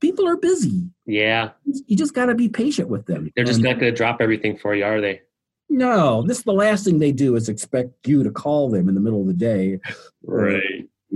People 0.00 0.26
are 0.26 0.36
busy. 0.36 0.90
Yeah, 1.06 1.50
You 1.86 1.96
just 1.96 2.12
got 2.12 2.26
to 2.26 2.34
be 2.34 2.48
patient 2.48 2.88
with 2.88 3.06
them. 3.06 3.30
they're 3.36 3.44
just 3.44 3.58
And 3.58 3.64
not 3.66 3.78
going 3.78 3.92
to 3.92 3.96
drop 3.96 4.20
everything 4.20 4.56
for 4.56 4.74
you, 4.74 4.82
are 4.82 5.00
they? 5.00 5.20
no. 5.68 6.22
This 6.26 6.38
is 6.38 6.42
the 6.44 6.52
last 6.52 6.84
thing 6.84 6.98
they 6.98 7.12
do 7.12 7.36
is 7.36 7.48
expect 7.48 8.08
you 8.08 8.24
to 8.24 8.30
call 8.32 8.68
them 8.70 8.88
in 8.88 8.96
the 8.96 9.00
middle 9.00 9.20
of 9.20 9.28
the 9.28 9.32
day. 9.32 9.78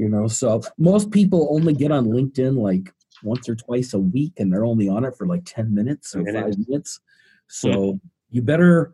You 0.04 0.10
know, 0.10 0.28
so 0.28 0.60
most 0.76 1.10
people 1.10 1.48
only 1.50 1.72
get 1.72 1.90
on 1.90 2.04
LinkedIn 2.08 2.58
like 2.58 2.92
once 3.22 3.48
or 3.48 3.54
twice 3.54 3.94
a 3.94 3.98
week, 3.98 4.34
and 4.36 4.52
they're 4.52 4.66
only 4.66 4.86
on 4.86 5.02
it 5.02 5.16
for 5.16 5.26
like 5.26 5.46
ten 5.46 5.74
minutes 5.74 6.14
or 6.14 6.20
Minutes. 6.24 6.56
five 6.58 6.68
minutes. 6.68 7.00
So 7.48 7.98
you 8.30 8.42
better 8.42 8.92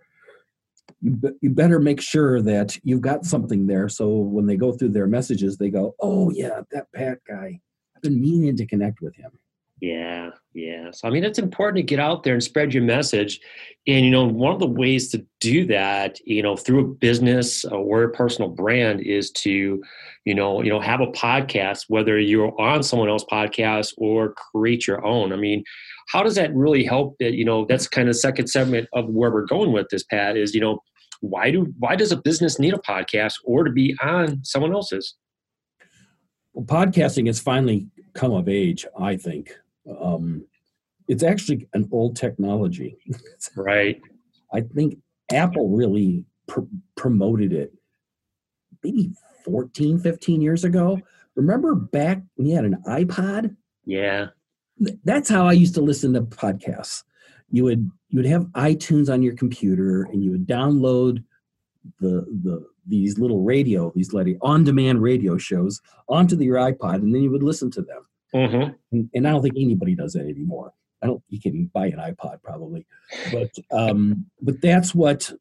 you, 1.01 1.17
be, 1.17 1.31
you 1.41 1.51
better 1.51 1.81
make 1.81 2.01
sure 2.01 2.41
that 2.43 2.79
you've 2.85 3.01
got 3.01 3.25
something 3.25 3.67
there. 3.67 3.89
So 3.89 4.09
when 4.09 4.47
they 4.47 4.57
go 4.57 4.71
through 4.71 4.91
their 4.91 5.09
messages, 5.09 5.57
they 5.59 5.69
go, 5.69 5.97
"Oh 5.99 6.31
yeah, 6.31 6.61
that 6.71 6.87
Pat 6.95 7.19
guy. 7.27 7.61
I've 7.97 8.03
been 8.03 8.21
meaning 8.21 8.55
to 8.55 8.65
connect 8.65 9.01
with 9.01 9.17
him." 9.17 9.33
Yeah, 9.81 10.31
yeah. 10.53 10.91
So 10.93 11.09
I 11.09 11.11
mean, 11.11 11.25
it's 11.25 11.39
important 11.39 11.77
to 11.77 11.83
get 11.83 11.99
out 11.99 12.23
there 12.23 12.35
and 12.35 12.43
spread 12.43 12.75
your 12.75 12.83
message. 12.83 13.41
And 13.87 14.05
you 14.05 14.11
know, 14.11 14.27
one 14.27 14.53
of 14.53 14.61
the 14.61 14.67
ways 14.67 15.11
to 15.11 15.25
do 15.41 15.65
that, 15.67 16.19
you 16.27 16.43
know, 16.43 16.55
through 16.55 16.81
a 16.81 16.89
business 16.89 17.65
or 17.65 18.03
a 18.03 18.11
personal 18.11 18.51
brand, 18.51 19.01
is 19.01 19.31
to, 19.33 19.83
you 20.27 20.35
know, 20.35 20.63
you 20.63 20.69
know, 20.69 20.81
have 20.81 21.01
a 21.01 21.07
podcast, 21.07 21.85
whether 21.89 22.19
you're 22.19 22.59
on 22.61 22.83
someone 22.83 23.09
else's 23.09 23.29
podcast 23.33 23.95
or 23.97 24.35
create 24.35 24.87
your 24.87 25.05
own. 25.05 25.33
I 25.33 25.37
mean, 25.37 25.65
how 26.09 26.23
does 26.23 26.35
that 26.35 26.55
really 26.55 26.85
help? 26.85 27.17
That 27.19 27.33
you 27.33 27.47
know, 27.47 27.65
that's 27.65 27.89
kind 27.89 28.11
of 28.11 28.17
second 28.17 28.49
segment 28.49 28.87
of 28.93 29.09
where 29.09 29.31
we're 29.31 29.47
going 29.47 29.73
with 29.73 29.87
this. 29.91 30.05
Pat 30.05 30.37
is, 30.37 30.55
you 30.55 30.61
know, 30.61 30.81
why 31.21 31.51
do 31.51 31.73
why 31.79 31.97
does 31.97 32.13
a 32.13 32.17
business 32.17 32.59
need 32.59 32.75
a 32.75 32.79
podcast 32.79 33.35
or 33.45 33.65
to 33.65 33.71
be 33.71 33.97
on 34.03 34.45
someone 34.45 34.75
else's? 34.75 35.15
Well, 36.53 36.67
podcasting 36.67 37.29
has 37.29 37.41
finally 37.41 37.87
come 38.13 38.33
of 38.33 38.47
age. 38.47 38.85
I 38.99 39.17
think 39.17 39.57
um, 40.01 40.45
it's 41.09 41.23
actually 41.23 41.69
an 41.75 41.89
old 41.93 42.17
technology. 42.17 42.97
Right. 43.57 44.01
I 44.53 44.61
think 44.61 44.99
Apple 45.33 45.71
really 45.71 46.25
pr- 46.47 46.61
promoted 46.97 47.53
it 47.53 47.73
maybe 48.83 49.13
14, 49.45 49.99
15 49.99 50.41
years 50.41 50.65
ago. 50.65 51.01
Remember 51.35 51.75
back 51.75 52.23
when 52.35 52.47
you 52.47 52.55
had 52.55 52.65
an 52.65 52.83
iPod? 52.87 53.57
Yeah. 53.85 54.29
That's 55.05 55.29
how 55.29 55.47
I 55.47 55.53
used 55.53 55.75
to 55.75 55.81
listen 55.81 56.13
to 56.15 56.23
podcasts. 56.23 57.03
You 57.51 57.65
would 57.65 57.91
you 58.09 58.17
would 58.17 58.27
have 58.27 58.45
iTunes 58.55 59.13
on 59.13 59.23
your 59.23 59.35
computer 59.35 60.05
and 60.05 60.23
you 60.23 60.31
would 60.31 60.47
download 60.47 61.23
the 62.01 62.27
the 62.43 62.67
these 62.87 63.19
little 63.19 63.43
radio, 63.43 63.93
these 63.95 64.13
on-demand 64.41 65.03
radio 65.03 65.37
shows 65.37 65.81
onto 66.09 66.37
your 66.37 66.57
iPod, 66.57 66.97
and 66.97 67.15
then 67.15 67.23
you 67.23 67.31
would 67.31 67.43
listen 67.43 67.71
to 67.73 67.83
them. 67.83 68.07
Mm-hmm. 68.35 68.73
And, 68.93 69.11
and 69.15 69.27
I 69.29 69.31
don't 69.33 69.43
think 69.43 69.57
anybody 69.57 69.95
does 69.95 70.13
that 70.15 70.27
anymore. 70.27 70.73
I 71.03 71.07
don't. 71.07 71.23
You 71.29 71.41
can 71.41 71.71
buy 71.73 71.87
an 71.87 71.99
iPod 71.99 72.43
probably, 72.43 72.87
but 73.33 73.51
um, 73.71 74.27
but 74.43 74.61
that's 74.61 74.95
what. 74.95 75.33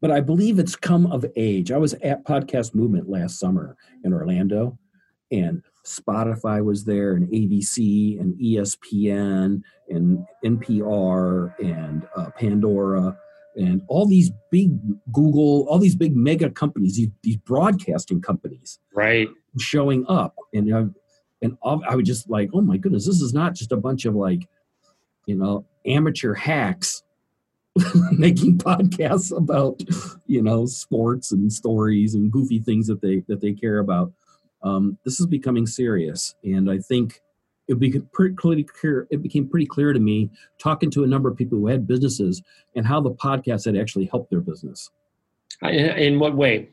But 0.00 0.10
I 0.10 0.20
believe 0.20 0.58
it's 0.58 0.76
come 0.76 1.06
of 1.06 1.24
age. 1.36 1.72
I 1.72 1.78
was 1.78 1.94
at 1.94 2.24
Podcast 2.24 2.74
Movement 2.74 3.08
last 3.08 3.38
summer 3.38 3.76
in 4.04 4.12
Orlando, 4.12 4.78
and 5.32 5.62
Spotify 5.86 6.62
was 6.62 6.84
there, 6.84 7.12
and 7.14 7.28
ABC, 7.28 8.20
and 8.20 8.34
ESPN, 8.38 9.62
and 9.88 10.26
NPR, 10.44 11.54
and 11.60 12.06
uh, 12.16 12.30
Pandora, 12.36 13.16
and 13.56 13.80
all 13.88 14.06
these 14.06 14.30
big 14.50 14.72
Google, 15.12 15.66
all 15.68 15.78
these 15.78 15.96
big 15.96 16.14
mega 16.14 16.50
companies, 16.50 16.96
these, 16.96 17.08
these 17.22 17.36
broadcasting 17.38 18.20
companies 18.20 18.78
Right. 18.94 19.28
showing 19.58 20.04
up 20.08 20.34
and 20.52 20.72
uh, 20.72 20.84
and 21.46 21.84
I 21.88 21.94
was 21.94 22.06
just 22.06 22.28
like 22.28 22.50
oh 22.52 22.60
my 22.60 22.76
goodness 22.76 23.06
this 23.06 23.20
is 23.20 23.32
not 23.32 23.54
just 23.54 23.72
a 23.72 23.76
bunch 23.76 24.04
of 24.04 24.14
like 24.14 24.48
you 25.26 25.36
know 25.36 25.64
amateur 25.86 26.34
hacks 26.34 27.02
making 28.12 28.58
podcasts 28.58 29.36
about 29.36 29.80
you 30.26 30.42
know 30.42 30.66
sports 30.66 31.32
and 31.32 31.52
stories 31.52 32.14
and 32.14 32.32
goofy 32.32 32.58
things 32.58 32.86
that 32.86 33.00
they 33.00 33.22
that 33.28 33.40
they 33.40 33.52
care 33.52 33.78
about 33.78 34.12
um, 34.62 34.98
this 35.04 35.20
is 35.20 35.26
becoming 35.26 35.66
serious 35.66 36.34
and 36.42 36.70
I 36.70 36.78
think 36.78 37.20
it 37.68 37.78
became 37.78 38.08
pretty 38.12 38.62
clear. 38.64 39.06
It 39.10 39.22
became 39.22 39.48
pretty 39.48 39.66
clear 39.66 39.92
to 39.92 39.98
me 39.98 40.30
talking 40.58 40.90
to 40.92 41.04
a 41.04 41.06
number 41.06 41.28
of 41.28 41.36
people 41.36 41.58
who 41.58 41.66
had 41.66 41.86
businesses 41.86 42.42
and 42.76 42.86
how 42.86 43.00
the 43.00 43.10
podcast 43.10 43.64
had 43.64 43.76
actually 43.76 44.06
helped 44.06 44.30
their 44.30 44.40
business. 44.40 44.90
In 45.62 46.18
what 46.18 46.36
way? 46.36 46.70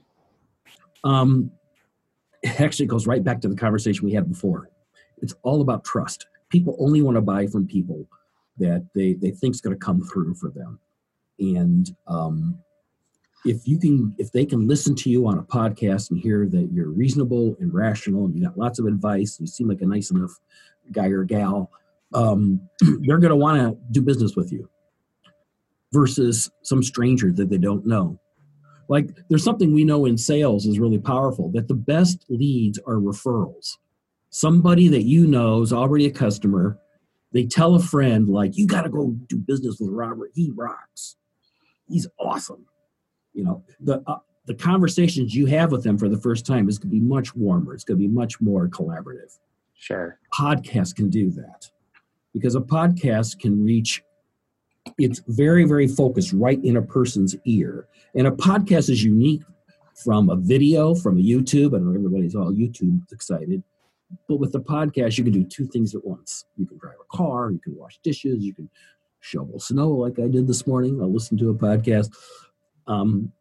Um, 1.04 1.52
it 2.44 2.62
actually 2.62 2.86
goes 2.86 3.08
right 3.08 3.24
back 3.24 3.42
to 3.42 3.48
the 3.48 3.56
conversation 3.56 4.06
we 4.06 4.14
had 4.14 4.30
before. 4.30 4.70
It's 5.22 5.34
all 5.44 5.62
about 5.62 5.84
trust. 5.84 6.28
People 6.50 6.76
only 6.80 7.02
want 7.02 7.16
to 7.16 7.22
buy 7.22 7.48
from 7.48 7.66
people 7.66 8.06
that 8.58 8.86
they 8.94 9.14
they 9.14 9.32
think's 9.32 9.62
going 9.62 9.76
to 9.76 9.86
come 9.86 10.02
through 10.02 10.36
for 10.36 10.50
them, 10.50 10.80
and 11.40 11.96
um, 12.08 12.60
if 13.46 13.68
you 13.68 13.80
can 13.80 14.16
if 14.18 14.32
they 14.32 14.46
can 14.46 14.68
listen 14.68 14.96
to 14.96 15.10
you 15.10 15.28
on 15.28 15.38
a 15.38 15.44
podcast 15.44 16.12
and 16.12 16.20
hear 16.20 16.48
that 16.48 16.70
you're 16.72 16.90
reasonable 16.90 17.56
and 17.60 17.74
rational 17.74 18.26
and 18.26 18.36
you 18.36 18.44
got 18.44 18.58
lots 18.58 18.80
of 18.80 18.86
advice 18.86 19.38
you 19.40 19.48
seem 19.48 19.68
like 19.68 19.82
a 19.82 19.86
nice 19.86 20.12
enough 20.12 20.40
guy 20.92 21.08
or 21.08 21.24
gal 21.24 21.70
um, 22.14 22.62
they're 23.02 23.18
going 23.18 23.30
to 23.30 23.36
want 23.36 23.58
to 23.58 23.78
do 23.92 24.02
business 24.02 24.36
with 24.36 24.52
you 24.52 24.70
versus 25.92 26.50
some 26.62 26.82
stranger 26.82 27.32
that 27.32 27.50
they 27.50 27.58
don't 27.58 27.86
know 27.86 28.20
like 28.90 29.10
there's 29.30 29.44
something 29.44 29.74
we 29.74 29.84
know 29.84 30.06
in 30.06 30.18
sales 30.18 30.66
is 30.66 30.80
really 30.80 31.00
powerful 31.00 31.52
that 31.52 31.68
the 31.68 31.74
best 31.74 32.26
leads 32.30 32.80
are 32.80 32.96
referrals. 32.96 33.78
Somebody 34.30 34.88
that 34.88 35.04
you 35.04 35.28
know 35.28 35.62
is 35.62 35.74
already 35.74 36.06
a 36.06 36.12
customer 36.12 36.80
they 37.34 37.46
tell 37.46 37.76
a 37.76 37.82
friend 37.82 38.30
like 38.30 38.56
you 38.56 38.68
got 38.68 38.84
to 38.84 38.90
go 38.90 39.16
do 39.28 39.38
business 39.38 39.78
with 39.80 39.90
robert 39.90 40.32
he 40.34 40.52
rocks. 40.56 41.18
He's 41.90 42.08
awesome. 42.20 42.66
You 43.34 43.44
know 43.44 43.64
the 43.80 44.02
uh, 44.08 44.20
the 44.46 44.54
conversations 44.54 45.36
you 45.36 45.48
have 45.48 45.72
with 45.72 45.84
them 45.84 45.98
for 45.98 46.10
the 46.10 46.20
first 46.20 46.46
time 46.46 46.70
is 46.70 46.78
going 46.78 46.92
to 46.92 47.00
be 47.00 47.02
much 47.02 47.36
warmer 47.36 47.74
it's 47.74 47.84
going 47.84 47.98
to 47.98 48.08
be 48.08 48.14
much 48.14 48.40
more 48.40 48.68
collaborative. 48.70 49.38
Sure. 49.76 50.20
Podcast 50.34 50.96
can 50.96 51.10
do 51.10 51.32
that 51.32 51.70
because 52.34 52.56
a 52.56 52.62
podcast 52.62 53.40
can 53.40 53.64
reach 53.64 54.02
it's 54.98 55.22
very 55.28 55.66
very 55.66 55.88
focused 55.88 56.34
right 56.34 56.64
in 56.64 56.78
a 56.78 56.82
person's 56.82 57.36
ear. 57.46 57.88
And 58.16 58.28
a 58.28 58.32
podcast 58.32 58.90
is 58.90 59.04
unique 59.04 59.44
from 60.04 60.30
a 60.30 60.36
video 60.36 60.96
from 60.96 61.20
a 61.20 61.22
youtube 61.22 61.76
i 61.76 61.80
know 61.80 61.94
everybody's 61.94 62.36
all 62.36 62.52
youtube 62.52 63.00
excited. 63.12 63.64
But 64.28 64.38
with 64.38 64.52
the 64.52 64.60
podcast 64.60 65.18
you 65.18 65.24
can 65.24 65.34
do 65.34 65.44
two 65.44 65.68
things 65.68 65.96
at 65.96 66.04
once. 66.04 66.46
You 66.58 66.66
can 66.66 66.78
drive 66.78 66.96
a 67.00 67.16
car 67.18 67.52
you 67.52 67.60
can 67.60 67.76
wash 67.76 68.00
dishes 68.04 68.44
you 68.44 68.54
can 68.54 68.70
shovel 69.20 69.60
snow 69.60 69.90
like 69.92 70.20
i 70.20 70.28
did 70.28 70.48
this 70.48 70.68
morning 70.68 71.00
i'll 71.02 71.12
listen 71.12 71.38
to 71.38 71.50
a 71.50 71.56
podcast. 71.56 72.10
Um, 72.88 73.32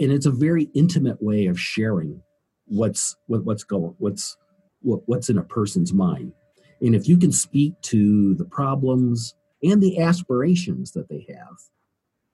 and 0.00 0.10
it's 0.10 0.26
a 0.26 0.30
very 0.30 0.64
intimate 0.74 1.22
way 1.22 1.46
of 1.46 1.60
sharing 1.60 2.20
what's 2.66 3.16
what, 3.26 3.44
what's 3.44 3.64
going 3.64 3.94
what's 3.98 4.36
what, 4.80 5.00
what's 5.06 5.30
in 5.30 5.38
a 5.38 5.42
person's 5.42 5.92
mind. 5.92 6.32
And 6.80 6.94
if 6.94 7.08
you 7.08 7.16
can 7.16 7.32
speak 7.32 7.80
to 7.82 8.34
the 8.34 8.44
problems 8.44 9.34
and 9.64 9.82
the 9.82 9.98
aspirations 9.98 10.92
that 10.92 11.08
they 11.08 11.26
have 11.28 11.56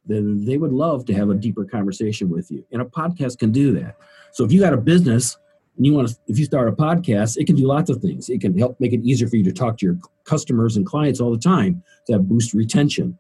then 0.07 0.45
they 0.45 0.57
would 0.57 0.73
love 0.73 1.05
to 1.05 1.15
have 1.15 1.29
a 1.29 1.35
deeper 1.35 1.65
conversation 1.65 2.29
with 2.31 2.51
you 2.51 2.65
and 2.73 2.83
a 2.83 2.85
podcast 2.85 3.39
can 3.39 3.53
do 3.53 3.73
that 3.73 3.97
so 4.33 4.45
if 4.45 4.53
you 4.53 4.61
got 4.61 4.73
a 4.73 4.79
business 4.79 5.37
and 5.77 5.87
you 5.87 5.95
want 5.95 6.09
to 6.09 6.17
if 6.27 6.39
you 6.39 6.45
start 6.45 6.69
a 6.69 6.73
podcast 6.73 7.37
it 7.37 7.47
can 7.47 7.57
do 7.57 7.67
lots 7.67 7.91
of 7.91 8.01
things 8.01 8.29
it 8.29 8.41
can 8.41 8.57
help 8.59 8.79
make 8.81 8.93
it 8.93 9.01
easier 9.03 9.29
for 9.29 9.37
you 9.37 9.45
to 9.45 9.53
talk 9.53 9.79
to 9.79 9.87
your 9.87 9.97
customers 10.25 10.77
and 10.77 10.87
clients 10.87 11.21
all 11.21 11.31
the 11.31 11.39
time 11.39 11.83
to 12.07 12.19
boost 12.19 12.55
retention 12.55 13.19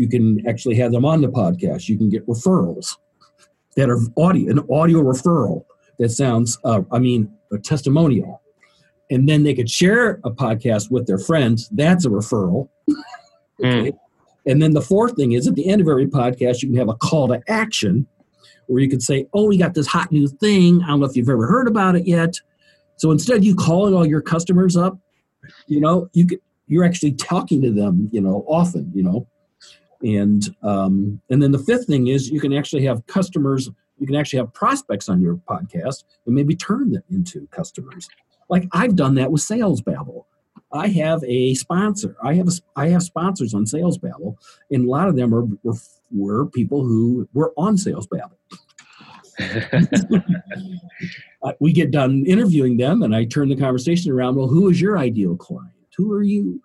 you 0.00 0.08
can 0.08 0.46
actually 0.48 0.76
have 0.76 0.92
them 0.92 1.04
on 1.04 1.20
the 1.20 1.28
podcast. 1.28 1.88
You 1.88 1.98
can 1.98 2.08
get 2.08 2.26
referrals 2.26 2.96
that 3.76 3.90
are 3.90 3.98
audio, 4.16 4.50
an 4.50 4.60
audio 4.70 5.02
referral 5.02 5.64
that 5.98 6.08
sounds, 6.10 6.58
uh, 6.64 6.80
I 6.90 6.98
mean, 6.98 7.30
a 7.52 7.58
testimonial. 7.58 8.40
And 9.10 9.28
then 9.28 9.42
they 9.42 9.54
could 9.54 9.68
share 9.68 10.20
a 10.24 10.30
podcast 10.30 10.90
with 10.90 11.06
their 11.06 11.18
friends. 11.18 11.68
That's 11.70 12.06
a 12.06 12.08
referral. 12.08 12.70
Okay. 13.64 13.92
Mm. 13.92 13.98
And 14.46 14.62
then 14.62 14.72
the 14.72 14.80
fourth 14.80 15.16
thing 15.16 15.32
is 15.32 15.46
at 15.46 15.54
the 15.54 15.68
end 15.68 15.80
of 15.80 15.88
every 15.88 16.06
podcast, 16.06 16.62
you 16.62 16.68
can 16.68 16.76
have 16.76 16.88
a 16.88 16.94
call 16.94 17.28
to 17.28 17.40
action 17.48 18.06
where 18.66 18.82
you 18.82 18.88
could 18.88 19.02
say, 19.02 19.26
Oh, 19.34 19.46
we 19.46 19.58
got 19.58 19.74
this 19.74 19.86
hot 19.86 20.10
new 20.10 20.28
thing. 20.28 20.82
I 20.82 20.88
don't 20.88 21.00
know 21.00 21.06
if 21.06 21.16
you've 21.16 21.28
ever 21.28 21.46
heard 21.46 21.68
about 21.68 21.96
it 21.96 22.06
yet. 22.06 22.34
So 22.96 23.10
instead 23.10 23.36
of 23.36 23.44
you 23.44 23.54
calling 23.54 23.94
all 23.94 24.06
your 24.06 24.22
customers 24.22 24.76
up, 24.76 24.98
you 25.66 25.80
know, 25.80 26.08
you 26.12 26.26
could, 26.26 26.40
you're 26.66 26.84
actually 26.84 27.12
talking 27.12 27.60
to 27.62 27.70
them, 27.70 28.08
you 28.12 28.20
know, 28.20 28.44
often, 28.46 28.90
you 28.94 29.02
know, 29.02 29.26
and 30.02 30.54
um, 30.62 31.20
and 31.30 31.42
then 31.42 31.52
the 31.52 31.58
fifth 31.58 31.86
thing 31.86 32.08
is 32.08 32.30
you 32.30 32.40
can 32.40 32.52
actually 32.52 32.84
have 32.84 33.06
customers 33.06 33.70
you 33.98 34.06
can 34.06 34.16
actually 34.16 34.38
have 34.38 34.52
prospects 34.54 35.08
on 35.08 35.20
your 35.20 35.36
podcast 35.36 36.04
and 36.26 36.34
maybe 36.34 36.56
turn 36.56 36.92
them 36.92 37.02
into 37.10 37.46
customers 37.48 38.08
like 38.48 38.66
i've 38.72 38.96
done 38.96 39.14
that 39.14 39.30
with 39.30 39.42
sales 39.42 39.82
babble 39.82 40.26
i 40.72 40.88
have 40.88 41.22
a 41.24 41.54
sponsor 41.54 42.16
i 42.22 42.34
have 42.34 42.48
a, 42.48 42.52
i 42.76 42.88
have 42.88 43.02
sponsors 43.02 43.54
on 43.54 43.66
sales 43.66 43.98
babble 43.98 44.38
and 44.70 44.86
a 44.86 44.90
lot 44.90 45.08
of 45.08 45.16
them 45.16 45.34
are 45.34 45.44
were, 45.62 45.74
were 46.10 46.46
people 46.46 46.82
who 46.82 47.28
were 47.32 47.52
on 47.56 47.76
sales 47.76 48.06
babble 48.06 48.38
uh, 51.42 51.52
we 51.60 51.72
get 51.72 51.90
done 51.90 52.24
interviewing 52.26 52.76
them 52.76 53.02
and 53.02 53.14
i 53.14 53.24
turn 53.24 53.48
the 53.48 53.56
conversation 53.56 54.12
around 54.12 54.36
well 54.36 54.48
who 54.48 54.68
is 54.68 54.80
your 54.80 54.98
ideal 54.98 55.36
client 55.36 55.72
who 55.96 56.12
are 56.12 56.22
you 56.22 56.60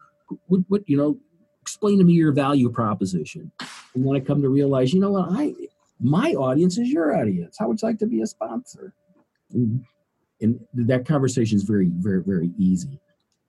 what, 0.47 0.61
what 0.67 0.81
you 0.87 0.97
know 0.97 1.17
explain 1.65 1.97
to 1.97 2.03
me 2.03 2.13
your 2.13 2.31
value 2.31 2.69
proposition. 2.69 3.51
And 3.95 4.05
then 4.05 4.15
I 4.15 4.19
come 4.19 4.39
to 4.43 4.49
realize, 4.49 4.93
you 4.93 4.99
know 4.99 5.09
what, 5.09 5.29
I 5.31 5.55
my 5.99 6.33
audience 6.33 6.77
is 6.77 6.89
your 6.89 7.17
audience. 7.19 7.55
How 7.57 7.67
would 7.67 7.81
you 7.81 7.87
like 7.87 7.97
to 7.99 8.05
be 8.05 8.21
a 8.21 8.27
sponsor? 8.27 8.93
And, 9.51 9.83
and 10.41 10.59
that 10.73 11.07
conversation 11.07 11.55
is 11.55 11.63
very, 11.63 11.89
very, 11.89 12.21
very 12.21 12.51
easy. 12.59 12.99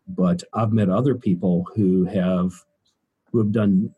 But 0.09 0.43
I've 0.53 0.73
met 0.73 0.89
other 0.89 1.15
people 1.15 1.67
who 1.75 2.05
have 2.05 2.53
who 3.33 3.39
have 3.39 3.53
done 3.53 3.95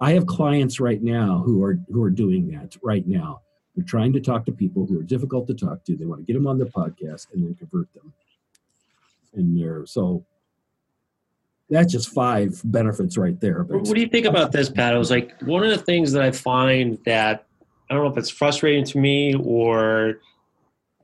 I 0.00 0.12
have 0.12 0.26
clients 0.26 0.80
right 0.80 1.02
now 1.02 1.42
who 1.44 1.62
are 1.62 1.78
who 1.90 2.02
are 2.02 2.10
doing 2.10 2.48
that 2.48 2.76
right 2.82 3.06
now. 3.06 3.40
They're 3.74 3.84
trying 3.84 4.12
to 4.14 4.20
talk 4.20 4.44
to 4.46 4.52
people 4.52 4.86
who 4.86 4.98
are 4.98 5.04
difficult 5.04 5.46
to 5.48 5.54
talk 5.54 5.84
to. 5.84 5.96
They 5.96 6.04
want 6.04 6.20
to 6.20 6.24
get 6.24 6.34
them 6.34 6.46
on 6.46 6.58
their 6.58 6.66
podcast 6.66 7.26
and 7.32 7.44
then 7.44 7.54
convert 7.54 7.92
them. 7.94 8.12
And 9.34 9.58
they're 9.58 9.86
so 9.86 10.24
that's 11.70 11.92
just 11.92 12.08
five 12.10 12.60
benefits 12.64 13.18
right 13.18 13.38
there. 13.40 13.62
But 13.62 13.82
what 13.82 13.94
do 13.94 14.00
you 14.00 14.08
think 14.08 14.26
about 14.26 14.52
this, 14.52 14.70
Pat? 14.70 14.94
I 14.94 14.98
was 14.98 15.10
like, 15.10 15.38
one 15.42 15.62
of 15.62 15.70
the 15.70 15.78
things 15.84 16.12
that 16.12 16.22
I 16.22 16.30
find 16.30 16.98
that 17.04 17.46
I 17.90 17.94
don't 17.94 18.04
know 18.04 18.10
if 18.10 18.16
it's 18.16 18.30
frustrating 18.30 18.84
to 18.84 18.98
me 18.98 19.34
or 19.34 20.20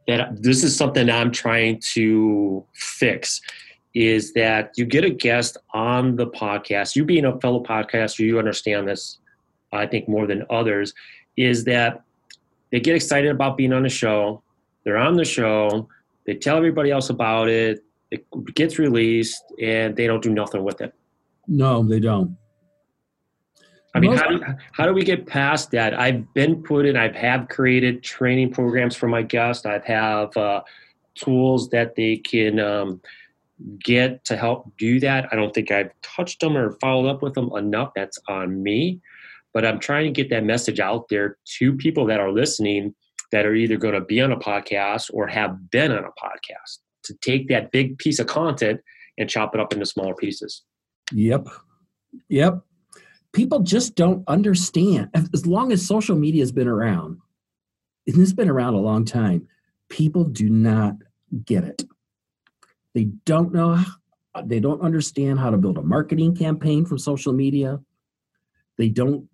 that 0.07 0.43
this 0.43 0.65
is 0.65 0.77
something 0.77 1.09
I'm 1.11 1.31
trying 1.33 1.81
to 1.93 2.65
fix 2.75 3.41
is 3.95 4.33
that 4.33 4.73
you 4.77 4.85
get 4.85 5.05
a 5.05 5.11
guest 5.11 5.57
on 5.73 6.17
the 6.17 6.27
podcast. 6.27 6.97
You 6.97 7.05
being 7.05 7.25
a 7.25 7.39
fellow 7.41 7.63
podcaster, 7.63 8.21
you 8.21 8.39
understand 8.39 8.89
this, 8.89 9.19
I 9.73 9.87
think, 9.87 10.09
more 10.09 10.27
than 10.27 10.45
others, 10.51 10.93
is 11.37 11.65
that 11.65 12.03
they 12.73 12.81
get 12.81 12.97
excited 12.97 13.31
about 13.31 13.57
being 13.57 13.73
on 13.73 13.85
the 13.85 13.89
show. 13.89 14.43
They're 14.85 14.97
on 14.97 15.17
the 15.17 15.25
show. 15.25 15.89
They 16.27 16.35
tell 16.35 16.57
everybody 16.57 16.91
else 16.91 17.11
about 17.11 17.49
it 17.49 17.85
it 18.15 18.55
gets 18.55 18.79
released 18.79 19.43
and 19.61 19.97
they 19.97 20.07
don't 20.07 20.23
do 20.23 20.31
nothing 20.31 20.63
with 20.63 20.81
it. 20.81 20.95
No, 21.49 21.83
they 21.83 22.01
don't. 22.01 22.37
I 23.97 24.01
mean, 24.01 24.17
how 24.17 24.29
do, 24.29 24.45
how 24.73 24.87
do 24.87 24.93
we 24.93 25.05
get 25.05 25.27
past 25.27 25.71
that? 25.71 25.99
I've 25.99 26.33
been 26.35 26.63
put 26.63 26.85
in, 26.87 26.97
I've 26.97 27.15
have 27.15 27.49
created 27.49 28.03
training 28.03 28.53
programs 28.53 28.97
for 28.97 29.09
my 29.09 29.23
guests. 29.23 29.67
I've 29.67 29.85
have 29.85 30.37
uh, 30.37 30.63
tools 31.15 31.69
that 31.71 31.95
they 31.95 32.17
can 32.17 32.59
um, 32.59 33.01
get 33.83 34.25
to 34.25 34.37
help 34.37 34.73
do 34.79 35.01
that. 35.01 35.29
I 35.31 35.37
don't 35.37 35.55
think 35.55 35.71
I've 35.71 35.91
touched 36.03 36.41
them 36.41 36.57
or 36.57 36.73
followed 36.81 37.09
up 37.09 37.23
with 37.23 37.35
them 37.35 37.51
enough. 37.57 37.93
That's 37.95 38.19
on 38.29 38.63
me. 38.63 39.01
But 39.53 39.65
I'm 39.65 39.79
trying 39.79 40.07
to 40.07 40.11
get 40.11 40.31
that 40.31 40.45
message 40.45 40.81
out 40.81 41.09
there 41.09 41.39
to 41.59 41.73
people 41.75 42.07
that 42.07 42.21
are 42.21 42.33
listening 42.33 42.95
that 43.31 43.47
are 43.47 43.55
either 43.55 43.77
going 43.77 43.95
to 43.95 44.01
be 44.01 44.21
on 44.21 44.33
a 44.33 44.37
podcast 44.37 45.11
or 45.13 45.27
have 45.27 45.71
been 45.71 45.93
on 45.93 46.05
a 46.05 46.09
podcast 46.09 46.79
to 47.05 47.15
take 47.21 47.49
that 47.49 47.71
big 47.71 47.99
piece 47.99 48.19
of 48.19 48.27
content 48.27 48.81
and 49.19 49.31
chop 49.31 49.55
it 49.55 49.61
up 49.61 49.73
into 49.73 49.87
smaller 49.87 50.15
pieces. 50.15 50.63
Yep. 51.13 51.49
Yep. 52.29 52.61
People 53.33 53.61
just 53.61 53.95
don't 53.95 54.25
understand. 54.29 55.11
As 55.15 55.47
long 55.47 55.73
as 55.73 55.87
social 55.87 56.17
media 56.17 56.43
has 56.43 56.53
been 56.53 56.69
around, 56.69 57.19
and 58.07 58.21
it's 58.21 58.33
been 58.33 58.51
around 58.51 58.75
a 58.75 58.81
long 58.81 59.05
time, 59.05 59.49
people 59.89 60.25
do 60.25 60.49
not 60.49 60.95
get 61.45 61.65
it. 61.65 61.85
They 62.95 63.05
don't 63.25 63.53
know, 63.53 63.83
they 64.45 64.61
don't 64.61 64.81
understand 64.81 65.39
how 65.41 65.51
to 65.51 65.57
build 65.57 65.79
a 65.79 65.83
marketing 65.83 66.37
campaign 66.37 66.87
from 66.87 66.99
social 66.99 67.33
media. 67.33 67.81
They 68.79 68.89
don't 68.89 69.29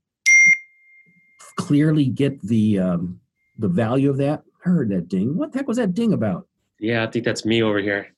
clearly 1.56 2.06
get 2.06 2.40
the 2.42 2.78
um, 2.78 3.20
the 3.58 3.68
value 3.68 4.10
of 4.10 4.16
that. 4.18 4.42
I 4.64 4.68
heard 4.68 4.90
that 4.90 5.08
ding. 5.08 5.36
What 5.36 5.52
the 5.52 5.58
heck 5.58 5.68
was 5.68 5.76
that 5.76 5.94
ding 5.94 6.12
about? 6.12 6.46
Yeah, 6.78 7.04
I 7.04 7.06
think 7.06 7.24
that's 7.24 7.44
me 7.44 7.62
over 7.62 7.78
here. 7.80 8.14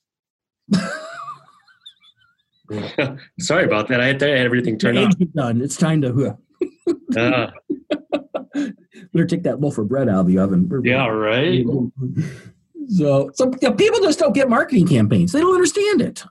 Sorry 3.40 3.64
about 3.64 3.88
that. 3.88 4.00
I 4.00 4.06
had 4.06 4.18
to 4.20 4.28
have 4.28 4.36
everything 4.38 4.78
turned 4.78 4.98
on. 4.98 5.12
Done. 5.34 5.60
It's 5.60 5.76
time 5.76 6.02
to. 6.02 6.36
uh. 7.16 7.50
Better 9.12 9.26
take 9.26 9.42
that 9.42 9.60
loaf 9.60 9.78
of 9.78 9.88
bread 9.88 10.08
out 10.08 10.20
of 10.20 10.26
the 10.26 10.38
oven. 10.38 10.70
Yeah, 10.84 11.06
right. 11.06 11.64
So, 12.88 13.30
so 13.34 13.50
people 13.50 14.00
just 14.00 14.18
don't 14.18 14.34
get 14.34 14.48
marketing 14.48 14.88
campaigns. 14.88 15.32
They 15.32 15.40
don't 15.40 15.54
understand 15.54 16.00
it. 16.00 16.24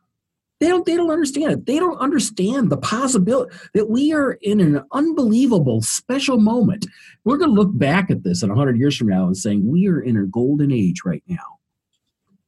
They 0.62 0.68
don't 0.68 0.86
they 0.86 0.96
don't 0.96 1.10
understand 1.10 1.54
it. 1.54 1.66
They 1.66 1.80
don't 1.80 1.98
understand 1.98 2.70
the 2.70 2.78
possibility 2.78 3.56
that 3.74 3.90
we 3.90 4.14
are 4.14 4.34
in 4.44 4.60
an 4.60 4.84
unbelievable 4.92 5.82
special 5.82 6.38
moment. 6.38 6.86
We're 7.24 7.38
going 7.38 7.50
to 7.50 7.60
look 7.60 7.76
back 7.76 8.12
at 8.12 8.24
this 8.24 8.44
in 8.44 8.50
100 8.50 8.78
years 8.78 8.96
from 8.96 9.08
now 9.08 9.26
and 9.26 9.36
saying 9.36 9.68
we 9.68 9.88
are 9.88 10.00
in 10.00 10.18
a 10.18 10.28
golden 10.28 10.72
age 10.72 11.02
right 11.04 11.24
now. 11.28 11.58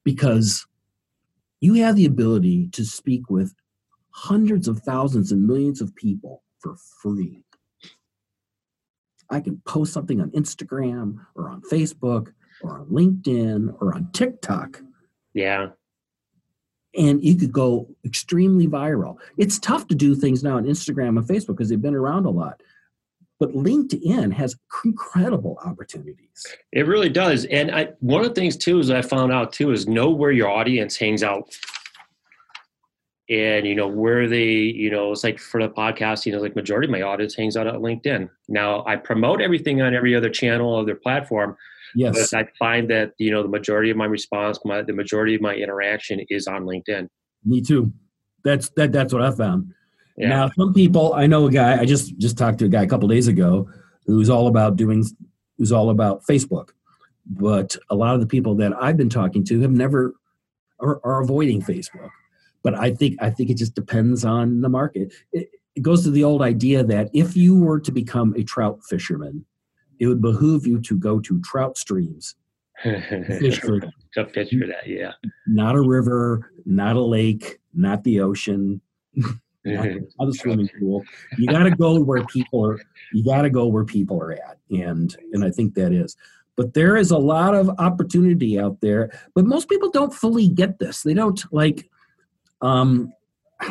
Because 0.04 0.64
you 1.60 1.74
have 1.74 1.96
the 1.96 2.06
ability 2.06 2.68
to 2.72 2.84
speak 2.84 3.30
with 3.30 3.52
hundreds 4.10 4.68
of 4.68 4.78
thousands 4.80 5.32
and 5.32 5.44
millions 5.44 5.80
of 5.80 5.96
people 5.96 6.44
for 6.60 6.76
free. 7.02 7.42
I 9.28 9.40
can 9.40 9.60
post 9.66 9.92
something 9.92 10.20
on 10.20 10.30
Instagram 10.30 11.18
or 11.34 11.48
on 11.48 11.62
Facebook 11.62 12.32
or 12.64 12.78
on 12.78 12.86
LinkedIn 12.86 13.76
or 13.80 13.94
on 13.94 14.10
TikTok. 14.12 14.80
Yeah. 15.34 15.68
And 16.96 17.22
you 17.22 17.36
could 17.36 17.52
go 17.52 17.88
extremely 18.04 18.66
viral. 18.66 19.16
It's 19.36 19.58
tough 19.58 19.88
to 19.88 19.94
do 19.94 20.14
things 20.14 20.42
now 20.42 20.56
on 20.56 20.64
Instagram 20.64 21.18
and 21.18 21.26
Facebook 21.26 21.56
because 21.56 21.68
they've 21.68 21.80
been 21.80 21.94
around 21.94 22.24
a 22.24 22.30
lot. 22.30 22.60
But 23.40 23.52
LinkedIn 23.52 24.32
has 24.32 24.56
incredible 24.84 25.58
opportunities. 25.64 26.46
It 26.72 26.86
really 26.86 27.08
does. 27.08 27.46
And 27.46 27.70
I, 27.72 27.88
one 27.98 28.22
of 28.22 28.28
the 28.28 28.34
things 28.34 28.56
too 28.56 28.78
is 28.78 28.90
I 28.90 29.02
found 29.02 29.32
out 29.32 29.52
too 29.52 29.72
is 29.72 29.88
know 29.88 30.10
where 30.10 30.30
your 30.30 30.48
audience 30.48 30.96
hangs 30.96 31.22
out 31.22 31.52
and 33.30 33.66
you 33.66 33.74
know 33.74 33.88
where 33.88 34.28
they 34.28 34.50
you 34.50 34.90
know 34.90 35.12
it's 35.12 35.24
like 35.24 35.38
for 35.38 35.62
the 35.62 35.68
podcast 35.68 36.26
you 36.26 36.32
know 36.32 36.40
like 36.40 36.54
majority 36.54 36.86
of 36.86 36.92
my 36.92 37.02
audience 37.02 37.34
hangs 37.34 37.56
out 37.56 37.66
at 37.66 37.74
linkedin. 37.74 38.28
Now 38.48 38.84
i 38.86 38.96
promote 38.96 39.40
everything 39.40 39.80
on 39.80 39.94
every 39.94 40.14
other 40.14 40.28
channel 40.28 40.78
of 40.78 40.86
their 40.86 40.96
platform 40.96 41.56
yes. 41.94 42.30
But 42.30 42.38
i 42.38 42.48
find 42.58 42.88
that 42.90 43.12
you 43.18 43.30
know 43.30 43.42
the 43.42 43.48
majority 43.48 43.90
of 43.90 43.96
my 43.96 44.04
response 44.04 44.58
my 44.64 44.82
the 44.82 44.92
majority 44.92 45.34
of 45.34 45.40
my 45.40 45.54
interaction 45.54 46.20
is 46.28 46.46
on 46.46 46.64
linkedin. 46.64 47.08
Me 47.44 47.60
too. 47.60 47.92
That's 48.44 48.68
that 48.70 48.92
that's 48.92 49.12
what 49.12 49.22
i 49.22 49.30
found. 49.30 49.72
Yeah. 50.16 50.28
now 50.28 50.50
some 50.50 50.74
people 50.74 51.14
i 51.14 51.26
know 51.26 51.46
a 51.46 51.50
guy 51.50 51.80
i 51.80 51.84
just 51.84 52.16
just 52.18 52.36
talked 52.36 52.58
to 52.58 52.66
a 52.66 52.68
guy 52.68 52.82
a 52.82 52.86
couple 52.86 53.08
days 53.08 53.26
ago 53.26 53.68
who's 54.06 54.28
all 54.30 54.46
about 54.48 54.76
doing 54.76 55.04
who's 55.56 55.72
all 55.72 55.90
about 55.90 56.24
facebook. 56.24 56.70
But 57.26 57.74
a 57.88 57.94
lot 57.94 58.14
of 58.14 58.20
the 58.20 58.26
people 58.26 58.54
that 58.56 58.74
i've 58.80 58.98
been 58.98 59.08
talking 59.08 59.44
to 59.44 59.62
have 59.62 59.70
never 59.70 60.14
are, 60.78 61.00
are 61.04 61.22
avoiding 61.22 61.62
facebook 61.62 62.10
but 62.64 62.74
I 62.74 62.92
think 62.92 63.22
I 63.22 63.30
think 63.30 63.50
it 63.50 63.58
just 63.58 63.74
depends 63.74 64.24
on 64.24 64.62
the 64.62 64.68
market. 64.68 65.12
It, 65.32 65.50
it 65.76 65.82
goes 65.82 66.02
to 66.04 66.10
the 66.10 66.24
old 66.24 66.42
idea 66.42 66.82
that 66.82 67.10
if 67.12 67.36
you 67.36 67.56
were 67.56 67.78
to 67.80 67.92
become 67.92 68.34
a 68.36 68.42
trout 68.42 68.80
fisherman, 68.88 69.44
it 70.00 70.06
would 70.06 70.22
behoove 70.22 70.66
you 70.66 70.80
to 70.80 70.98
go 70.98 71.20
to 71.20 71.40
trout 71.42 71.78
streams. 71.78 72.34
fish 72.82 73.60
for, 73.60 73.80
to 73.80 74.26
fish 74.32 74.50
for 74.50 74.66
that, 74.66 74.86
yeah. 74.86 75.12
Not 75.46 75.76
a 75.76 75.80
river, 75.80 76.50
not 76.64 76.96
a 76.96 77.00
lake, 77.00 77.58
not 77.72 78.02
the 78.02 78.20
ocean, 78.20 78.80
not, 79.14 79.86
not 80.18 80.28
a 80.28 80.32
swimming 80.32 80.68
pool. 80.80 81.04
You 81.38 81.46
got 81.46 81.64
to 81.64 81.70
go 81.70 82.00
where 82.00 82.24
people 82.24 82.66
are. 82.66 82.80
You 83.12 83.24
got 83.24 83.42
to 83.42 83.50
go 83.50 83.66
where 83.66 83.84
people 83.84 84.20
are 84.20 84.32
at, 84.32 84.58
and 84.70 85.14
and 85.32 85.44
I 85.44 85.50
think 85.50 85.74
that 85.74 85.92
is. 85.92 86.16
But 86.56 86.74
there 86.74 86.96
is 86.96 87.10
a 87.10 87.18
lot 87.18 87.54
of 87.54 87.68
opportunity 87.78 88.58
out 88.58 88.80
there. 88.80 89.10
But 89.34 89.44
most 89.44 89.68
people 89.68 89.90
don't 89.90 90.14
fully 90.14 90.48
get 90.48 90.78
this. 90.78 91.02
They 91.02 91.14
don't 91.14 91.42
like 91.52 91.90
um, 92.64 93.12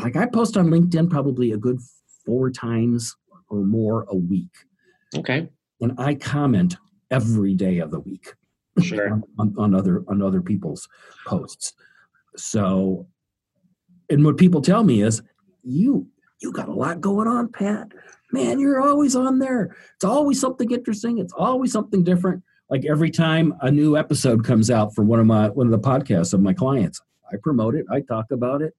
like 0.02 0.16
I 0.16 0.26
post 0.28 0.56
on 0.56 0.68
LinkedIn 0.68 1.10
probably 1.10 1.52
a 1.52 1.58
good 1.58 1.80
four 2.26 2.50
times 2.52 3.16
or 3.50 3.60
more 3.60 4.06
a 4.10 4.16
week. 4.16 4.52
Okay. 5.16 5.50
And 5.82 5.94
I 5.98 6.16
comment 6.16 6.78
every 7.12 7.54
day 7.54 7.80
of 7.80 7.92
the 7.92 8.00
week. 8.00 8.34
Sure. 8.82 9.22
on, 9.38 9.54
on 9.58 9.76
other 9.76 10.04
on 10.08 10.24
other 10.24 10.42
people's 10.42 10.88
posts. 11.28 11.74
So, 12.36 13.06
and 14.10 14.26
what 14.26 14.38
people 14.38 14.62
tell 14.62 14.84
me 14.84 15.04
is, 15.04 15.22
you 15.64 16.08
you 16.42 16.52
got 16.52 16.70
a 16.70 16.74
lot 16.74 17.00
going 17.00 17.28
on, 17.28 17.50
Pat. 17.50 17.90
Man, 18.32 18.60
you're 18.60 18.82
always 18.82 19.16
on 19.16 19.38
there. 19.38 19.76
It's 19.96 20.04
always 20.04 20.40
something 20.40 20.72
interesting. 20.72 21.20
It's 21.20 21.34
always 21.34 21.72
something 21.72 22.04
different. 22.04 22.42
Like 22.68 22.84
every 22.86 23.12
time 23.12 23.54
a 23.62 23.70
new 23.70 23.96
episode 23.96 24.44
comes 24.44 24.72
out 24.72 24.96
for 24.96 25.04
one 25.04 25.20
of 25.20 25.28
my 25.28 25.50
one 25.50 25.68
of 25.68 25.72
the 25.72 25.88
podcasts 25.88 26.34
of 26.34 26.42
my 26.42 26.54
clients, 26.54 27.00
I 27.32 27.36
promote 27.44 27.76
it. 27.76 27.86
I 27.92 28.02
talk 28.02 28.32
about 28.32 28.64
it 28.64 28.74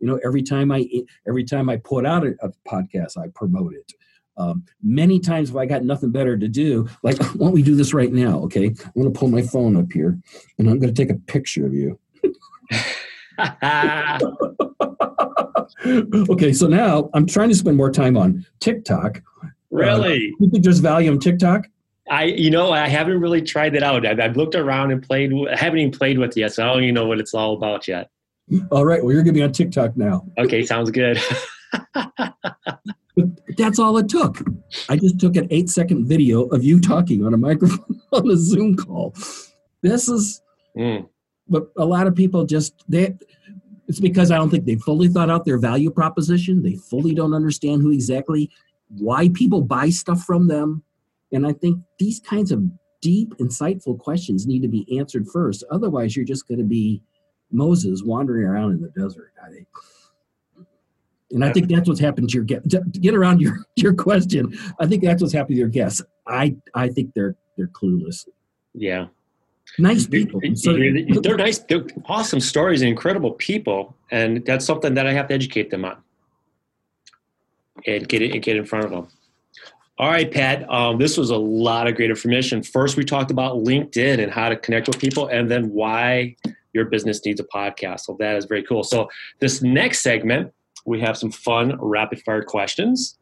you 0.00 0.06
know 0.06 0.18
every 0.24 0.42
time 0.42 0.72
i 0.72 0.86
every 1.28 1.44
time 1.44 1.68
i 1.68 1.76
put 1.76 2.06
out 2.06 2.26
a, 2.26 2.34
a 2.42 2.50
podcast 2.68 3.16
i 3.18 3.28
promote 3.34 3.74
it 3.74 3.92
um, 4.36 4.64
many 4.82 5.20
times 5.20 5.50
if 5.50 5.56
i 5.56 5.66
got 5.66 5.84
nothing 5.84 6.10
better 6.10 6.36
to 6.36 6.48
do 6.48 6.88
like 7.02 7.18
why 7.34 7.46
don't 7.46 7.52
we 7.52 7.62
do 7.62 7.76
this 7.76 7.94
right 7.94 8.12
now 8.12 8.38
okay 8.40 8.66
i'm 8.66 8.92
going 8.94 9.12
to 9.12 9.18
pull 9.18 9.28
my 9.28 9.42
phone 9.42 9.76
up 9.76 9.92
here 9.92 10.18
and 10.58 10.68
i'm 10.68 10.78
going 10.78 10.92
to 10.92 11.06
take 11.06 11.14
a 11.14 11.18
picture 11.20 11.66
of 11.66 11.74
you 11.74 11.98
okay 16.30 16.52
so 16.52 16.66
now 16.66 17.10
i'm 17.14 17.26
trying 17.26 17.48
to 17.48 17.54
spend 17.54 17.76
more 17.76 17.90
time 17.90 18.16
on 18.16 18.44
tiktok 18.60 19.22
really 19.70 20.14
uh, 20.14 20.36
you 20.40 20.50
think 20.50 20.64
there's 20.64 20.80
value 20.80 21.10
on 21.10 21.18
tiktok 21.18 21.66
I, 22.10 22.24
you 22.24 22.50
know, 22.50 22.72
I 22.72 22.88
haven't 22.88 23.20
really 23.20 23.40
tried 23.40 23.76
it 23.76 23.84
out. 23.84 24.04
I've, 24.04 24.18
I've 24.18 24.36
looked 24.36 24.56
around 24.56 24.90
and 24.90 25.00
played. 25.00 25.32
I 25.48 25.56
haven't 25.56 25.78
even 25.78 25.92
played 25.92 26.18
with 26.18 26.36
it 26.36 26.40
yet, 26.40 26.52
so 26.52 26.64
I 26.64 26.72
don't 26.72 26.82
even 26.82 26.94
know 26.96 27.06
what 27.06 27.20
it's 27.20 27.34
all 27.34 27.54
about 27.54 27.86
yet. 27.86 28.10
All 28.70 28.84
right. 28.84 29.02
Well, 29.02 29.12
you're 29.12 29.22
going 29.22 29.34
to 29.34 29.38
be 29.38 29.44
on 29.44 29.52
TikTok 29.52 29.96
now. 29.96 30.26
Okay. 30.38 30.64
Sounds 30.64 30.90
good. 30.90 31.18
that's 33.56 33.78
all 33.78 33.96
it 33.98 34.08
took. 34.08 34.42
I 34.88 34.96
just 34.96 35.20
took 35.20 35.36
an 35.36 35.46
eight 35.50 35.68
second 35.68 36.06
video 36.06 36.44
of 36.46 36.64
you 36.64 36.80
talking 36.80 37.24
on 37.24 37.34
a 37.34 37.36
microphone 37.36 38.00
on 38.12 38.28
a 38.30 38.36
Zoom 38.36 38.76
call. 38.76 39.14
This 39.82 40.08
is, 40.08 40.42
mm. 40.76 41.06
but 41.48 41.70
a 41.76 41.84
lot 41.84 42.06
of 42.06 42.14
people 42.14 42.44
just, 42.44 42.84
they, 42.88 43.14
it's 43.88 44.00
because 44.00 44.30
I 44.30 44.36
don't 44.36 44.50
think 44.50 44.66
they 44.66 44.76
fully 44.76 45.08
thought 45.08 45.30
out 45.30 45.44
their 45.44 45.58
value 45.58 45.90
proposition. 45.90 46.62
They 46.62 46.76
fully 46.76 47.14
don't 47.14 47.34
understand 47.34 47.82
who 47.82 47.90
exactly, 47.90 48.50
why 48.88 49.30
people 49.34 49.62
buy 49.62 49.90
stuff 49.90 50.22
from 50.22 50.48
them. 50.48 50.82
And 51.32 51.46
I 51.46 51.52
think 51.52 51.82
these 51.98 52.20
kinds 52.20 52.52
of 52.52 52.62
deep, 53.00 53.34
insightful 53.38 53.98
questions 53.98 54.46
need 54.46 54.62
to 54.62 54.68
be 54.68 54.98
answered 54.98 55.26
first. 55.28 55.64
Otherwise, 55.70 56.14
you're 56.14 56.24
just 56.24 56.46
going 56.46 56.58
to 56.58 56.64
be 56.64 57.02
Moses 57.50 58.02
wandering 58.04 58.44
around 58.44 58.72
in 58.72 58.80
the 58.80 58.88
desert. 58.88 59.32
I 59.42 59.50
think. 59.50 59.66
And 61.32 61.44
I 61.44 61.52
think 61.52 61.68
that's 61.68 61.88
what's 61.88 62.00
happened 62.00 62.28
to 62.30 62.34
your 62.34 62.44
guest. 62.44 62.70
To 62.70 62.80
get 62.80 63.14
around 63.14 63.40
your 63.40 63.58
your 63.76 63.94
question, 63.94 64.58
I 64.80 64.86
think 64.86 65.02
that's 65.02 65.22
what's 65.22 65.34
happened 65.34 65.56
to 65.56 65.60
your 65.60 65.68
guests. 65.68 66.02
I 66.26 66.56
I 66.74 66.88
think 66.88 67.14
they're 67.14 67.36
they're 67.56 67.68
clueless. 67.68 68.28
Yeah, 68.74 69.06
nice 69.78 70.06
people. 70.06 70.40
So, 70.54 70.76
they're 71.22 71.36
nice. 71.36 71.58
They're 71.60 71.86
awesome 72.06 72.40
stories 72.40 72.82
and 72.82 72.88
incredible 72.88 73.32
people, 73.32 73.96
and 74.10 74.44
that's 74.44 74.64
something 74.64 74.94
that 74.94 75.06
I 75.06 75.12
have 75.12 75.28
to 75.28 75.34
educate 75.34 75.70
them 75.70 75.84
on 75.84 75.96
and 77.86 78.08
get 78.08 78.22
it 78.22 78.32
and 78.32 78.42
get 78.42 78.56
in 78.56 78.64
front 78.64 78.84
of 78.84 78.90
them. 78.90 79.08
All 79.98 80.08
right, 80.08 80.30
Pat. 80.30 80.68
Um, 80.70 80.98
this 80.98 81.18
was 81.18 81.30
a 81.30 81.36
lot 81.36 81.86
of 81.86 81.94
great 81.94 82.10
information. 82.10 82.62
First, 82.62 82.96
we 82.96 83.04
talked 83.04 83.30
about 83.30 83.56
LinkedIn 83.56 84.22
and 84.22 84.32
how 84.32 84.48
to 84.48 84.56
connect 84.56 84.88
with 84.88 84.98
people, 84.98 85.26
and 85.26 85.50
then 85.50 85.70
why 85.70 86.36
your 86.72 86.86
business 86.86 87.24
needs 87.24 87.40
a 87.40 87.44
podcast. 87.44 88.00
So 88.00 88.16
that 88.20 88.36
is 88.36 88.44
very 88.44 88.62
cool. 88.62 88.82
So 88.82 89.08
this 89.40 89.62
next 89.62 90.02
segment, 90.02 90.52
we 90.86 91.00
have 91.00 91.16
some 91.16 91.30
fun 91.30 91.76
rapid 91.80 92.22
fire 92.22 92.42
questions 92.42 93.18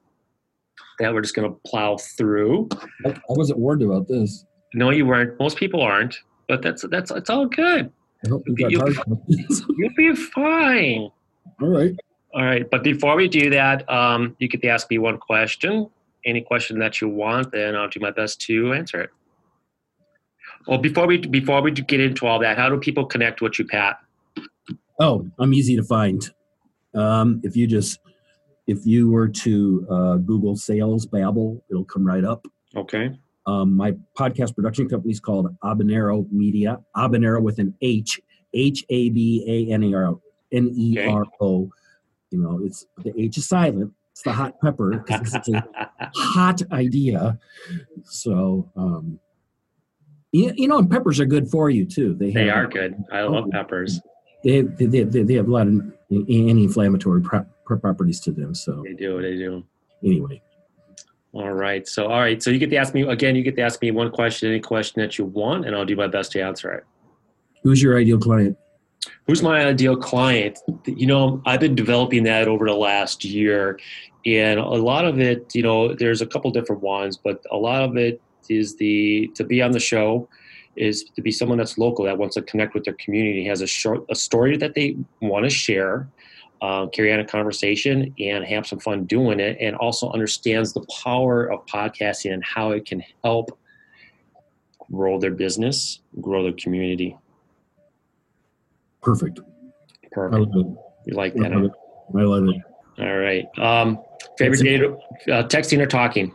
that 0.99 1.13
we're 1.13 1.23
just 1.23 1.35
going 1.35 1.51
to 1.51 1.59
plow 1.67 1.97
through. 1.97 2.69
I, 3.07 3.15
wasn't 3.29 3.59
warned 3.59 3.83
about 3.83 4.09
this. 4.09 4.45
No, 4.75 4.91
you 4.91 5.07
weren't. 5.07 5.39
Most 5.39 5.57
people 5.57 5.81
aren't, 5.81 6.19
but 6.47 6.63
that's 6.63 6.85
that's 6.91 7.11
it's 7.11 7.31
all 7.31 7.47
good. 7.47 7.91
I 8.25 8.29
you 8.29 8.69
you'll, 8.69 8.95
you'll 9.77 9.95
be 9.97 10.15
fine. 10.15 11.11
All 11.61 11.69
right. 11.69 11.95
All 12.35 12.45
right. 12.45 12.69
But 12.69 12.85
before 12.85 13.17
we 13.17 13.29
do 13.29 13.51
that, 13.51 13.89
um, 13.91 14.37
you 14.39 14.49
get 14.49 14.61
to 14.63 14.69
ask 14.69 14.91
me 14.91 14.99
one 14.99 15.19
question. 15.19 15.89
Any 16.25 16.43
question 16.43 16.79
that 16.81 17.01
you 17.01 17.09
want, 17.09 17.53
then 17.53 17.75
I'll 17.75 17.89
do 17.89 18.01
my 18.01 18.11
best 18.11 18.41
to 18.43 18.75
answer 18.75 19.01
it. 19.01 19.11
Well, 20.67 20.79
before 20.79 21.07
we 21.07 21.19
before 21.19 21.63
we 21.63 21.71
get 21.71 22.01
into 22.01 22.27
all 22.27 22.39
that, 22.41 22.59
how 22.59 22.69
do 22.69 22.79
people 22.79 23.07
connect 23.07 23.41
with 23.41 23.59
you, 23.59 23.67
Pat? 23.67 23.99
Oh, 25.01 25.27
I'm 25.39 25.55
easy 25.55 25.77
to 25.77 25.83
find. 25.83 26.29
Um, 26.95 27.41
if 27.45 27.57
you 27.57 27.67
just 27.67 28.01
if 28.67 28.85
you 28.85 29.11
were 29.11 29.29
to 29.29 29.87
uh, 29.91 30.17
Google 30.17 30.57
Sales 30.57 31.07
Babble, 31.07 31.65
it'll 31.71 31.85
come 31.85 32.07
right 32.07 32.25
up. 32.25 32.47
Okay. 32.77 33.11
Um, 33.47 33.75
my 33.75 33.95
podcast 34.17 34.55
production 34.55 34.89
company 34.89 35.11
is 35.11 35.21
called 35.21 35.57
Habanero 35.65 36.31
Media. 36.31 36.79
Habanero 36.95 37.41
with 37.41 37.59
an 37.59 37.75
H, 37.81 38.21
H 38.53 38.85
A 38.91 39.09
B 39.09 39.43
A 39.49 39.73
N 39.73 39.85
A 39.85 39.95
R 39.95 40.19
N 40.53 40.71
E 40.77 40.99
R 40.99 41.25
O. 41.41 41.71
You 42.31 42.43
know, 42.43 42.61
it's 42.63 42.85
the 43.03 43.19
H 43.19 43.39
is 43.39 43.49
silent. 43.49 43.93
It's 44.13 44.23
the 44.23 44.33
hot 44.33 44.61
pepper. 44.61 45.03
It's 45.09 45.49
a 45.49 45.65
hot 46.15 46.61
idea. 46.73 47.39
So 48.05 48.71
um, 48.77 49.19
you, 50.33 50.53
you 50.57 50.69
know, 50.69 50.79
and 50.79 50.91
peppers 50.91 51.21
are 51.21 51.27
good 51.27 51.51
for 51.51 51.71
you 51.71 51.85
too. 51.85 52.15
They, 52.15 52.33
they 52.33 52.51
are 52.51 52.67
good. 52.67 52.97
I 53.13 53.23
love 53.23 53.45
oh, 53.47 53.51
peppers. 53.51 54.01
They, 54.45 54.63
they, 54.63 54.87
they, 54.87 55.23
they 55.23 55.35
have 55.35 55.49
a 55.49 55.51
lot 55.51 55.67
of 55.67 55.75
anti-inflammatory 56.11 57.23
properties 57.65 58.21
to 58.21 58.33
them. 58.33 58.55
So 58.55 58.83
they 58.85 58.95
do. 58.95 59.21
They 59.21 59.37
do. 59.37 59.65
Anyway. 60.05 60.43
All 61.33 61.53
right. 61.53 61.87
So 61.87 62.07
all 62.07 62.21
right. 62.21 62.43
So 62.43 62.51
you 62.51 62.59
get 62.59 62.71
to 62.71 62.77
ask 62.77 62.95
me 62.95 63.03
again. 63.03 63.37
You 63.37 63.43
get 63.43 63.57
to 63.57 63.63
ask 63.63 63.83
me 63.83 63.91
one 63.91 64.11
question, 64.11 64.49
any 64.49 64.61
question 64.61 65.03
that 65.03 65.19
you 65.19 65.25
want, 65.25 65.67
and 65.67 65.75
I'll 65.77 65.85
do 65.85 65.97
my 65.97 66.07
best 66.07 66.33
to 66.33 66.41
answer 66.41 66.73
it. 66.73 66.85
Who's 67.63 67.83
your 67.83 67.99
ideal 67.99 68.19
client? 68.19 68.57
Who's 69.27 69.43
my 69.43 69.65
ideal 69.65 69.97
client? 69.97 70.59
You 70.87 71.07
know, 71.07 71.43
I've 71.45 71.61
been 71.61 71.75
developing 71.75 72.25
that 72.25 72.49
over 72.49 72.67
the 72.67 72.75
last 72.75 73.25
year, 73.25 73.79
and 74.25 74.59
a 74.59 74.65
lot 74.65 75.05
of 75.05 75.21
it, 75.21 75.55
you 75.55 75.63
know, 75.63 75.95
there's 75.95 76.23
a 76.23 76.27
couple 76.27 76.51
different 76.51 76.83
ones, 76.83 77.17
but 77.17 77.43
a 77.51 77.57
lot 77.57 77.83
of 77.83 77.97
it 77.97 78.21
is 78.51 78.77
the 78.77 79.31
to 79.35 79.45
be 79.45 79.63
on 79.63 79.73
the 79.73 79.81
show 79.81 80.29
is 80.77 81.05
to 81.17 81.23
be 81.23 81.33
someone 81.33 81.59
that's 81.59 81.77
local 81.77 82.05
that 82.05 82.17
wants 82.17 82.35
to 82.37 82.43
connect 82.43 82.75
with 82.75 82.85
their 82.85 82.95
community, 82.95 83.45
has 83.45 83.61
a 83.61 83.67
short 83.67 84.05
a 84.09 84.15
story 84.15 84.57
that 84.57 84.75
they 84.75 84.97
want 85.21 85.45
to 85.45 85.51
share, 85.51 86.09
uh, 86.63 86.87
carry 86.87 87.13
on 87.13 87.21
a 87.21 87.25
conversation, 87.25 88.15
and 88.19 88.45
have 88.45 88.67
some 88.67 88.79
fun 88.79 89.05
doing 89.05 89.41
it, 89.41 89.57
and 89.61 89.77
also 89.77 90.11
understands 90.13 90.73
the 90.73 90.85
power 91.03 91.47
of 91.47 91.65
podcasting 91.67 92.33
and 92.33 92.45
how 92.45 92.71
it 92.71 92.87
can 92.87 93.03
help 93.25 93.59
grow 94.91 95.19
their 95.19 95.33
business, 95.33 96.01
grow 96.21 96.43
their 96.43 96.53
community. 96.53 97.17
Perfect. 99.03 99.41
Perfect. 100.13 100.55
You 101.07 101.15
like 101.15 101.35
that? 101.35 101.53
I 101.53 101.57
love 101.57 101.65
it. 101.65 101.73
I 102.17 102.23
love 102.23 102.49
it. 102.49 102.63
All 102.99 103.17
right. 103.17 103.47
Um, 103.59 104.03
favorite 104.39 104.63
day 104.63 104.85
uh, 105.33 105.45
texting 105.45 105.81
or 105.81 105.87
talking? 105.87 106.33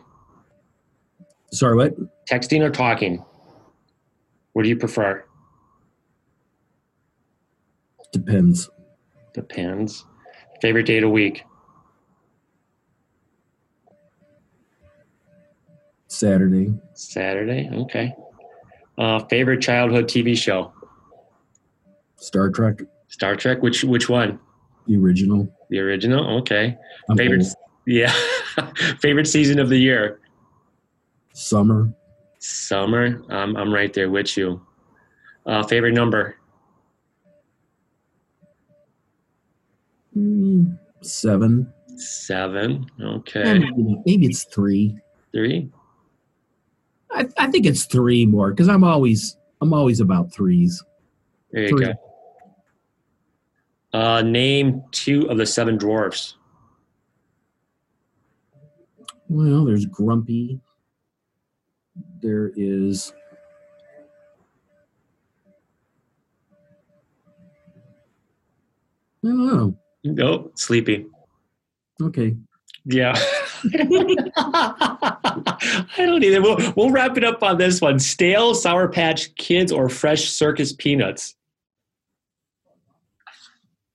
Sorry, 1.54 1.76
what? 1.76 1.94
Texting 2.28 2.62
or 2.62 2.70
talking? 2.70 3.24
What 4.54 4.64
do 4.64 4.68
you 4.68 4.76
prefer? 4.76 5.24
Depends. 8.12 8.68
Depends. 9.34 10.04
Favorite 10.60 10.86
day 10.86 10.98
of 10.98 11.02
the 11.02 11.08
week? 11.10 11.44
Saturday. 16.08 16.72
Saturday. 16.94 17.68
Okay. 17.72 18.12
Uh, 18.98 19.20
favorite 19.26 19.60
childhood 19.60 20.06
TV 20.08 20.36
show? 20.36 20.72
Star 22.16 22.50
Trek. 22.50 22.80
Star 23.08 23.36
Trek. 23.36 23.62
Which 23.62 23.84
which 23.84 24.08
one? 24.08 24.38
The 24.86 24.96
original. 24.96 25.48
The 25.70 25.78
original. 25.80 26.38
Okay. 26.40 26.76
I'm 27.08 27.16
Favorite. 27.16 27.42
old. 27.42 27.54
Yeah. 27.86 28.10
favorite 29.00 29.26
season 29.26 29.58
of 29.58 29.68
the 29.68 29.76
year? 29.76 30.18
Summer. 31.34 31.92
Summer. 32.38 33.22
Um, 33.28 33.56
I'm 33.56 33.72
right 33.72 33.92
there 33.92 34.08
with 34.08 34.36
you. 34.36 34.64
Uh, 35.44 35.62
favorite 35.64 35.92
number? 35.92 36.36
Mm, 40.16 40.78
seven. 41.02 41.72
Seven. 41.96 42.86
Okay. 43.02 43.58
Maybe, 43.58 43.98
maybe 44.06 44.26
it's 44.26 44.44
three. 44.44 44.96
Three. 45.32 45.68
I, 47.10 47.28
I 47.36 47.50
think 47.50 47.66
it's 47.66 47.84
three 47.84 48.26
more 48.26 48.50
because 48.50 48.68
I'm 48.68 48.84
always 48.84 49.36
I'm 49.60 49.72
always 49.72 50.00
about 50.00 50.32
threes. 50.32 50.82
There 51.50 51.62
you 51.62 51.68
Three. 51.68 51.86
go. 51.86 51.92
Uh, 53.92 54.22
name 54.22 54.82
two 54.90 55.28
of 55.30 55.38
the 55.38 55.46
seven 55.46 55.78
dwarfs. 55.78 56.36
Well, 59.28 59.64
there's 59.64 59.86
Grumpy. 59.86 60.60
There 62.24 62.50
is. 62.56 63.12
I 69.22 69.28
don't 69.28 69.46
know. 69.46 69.76
Oh, 70.24 70.50
sleepy. 70.54 71.04
Okay. 72.00 72.34
Yeah. 72.86 73.12
I 73.74 74.86
don't 75.98 76.24
either. 76.24 76.40
We'll, 76.40 76.56
we'll 76.76 76.90
wrap 76.90 77.18
it 77.18 77.24
up 77.24 77.42
on 77.42 77.58
this 77.58 77.82
one. 77.82 77.98
Stale 77.98 78.54
Sour 78.54 78.88
Patch 78.88 79.34
Kids 79.34 79.70
or 79.70 79.90
fresh 79.90 80.30
circus 80.30 80.72
peanuts? 80.72 81.34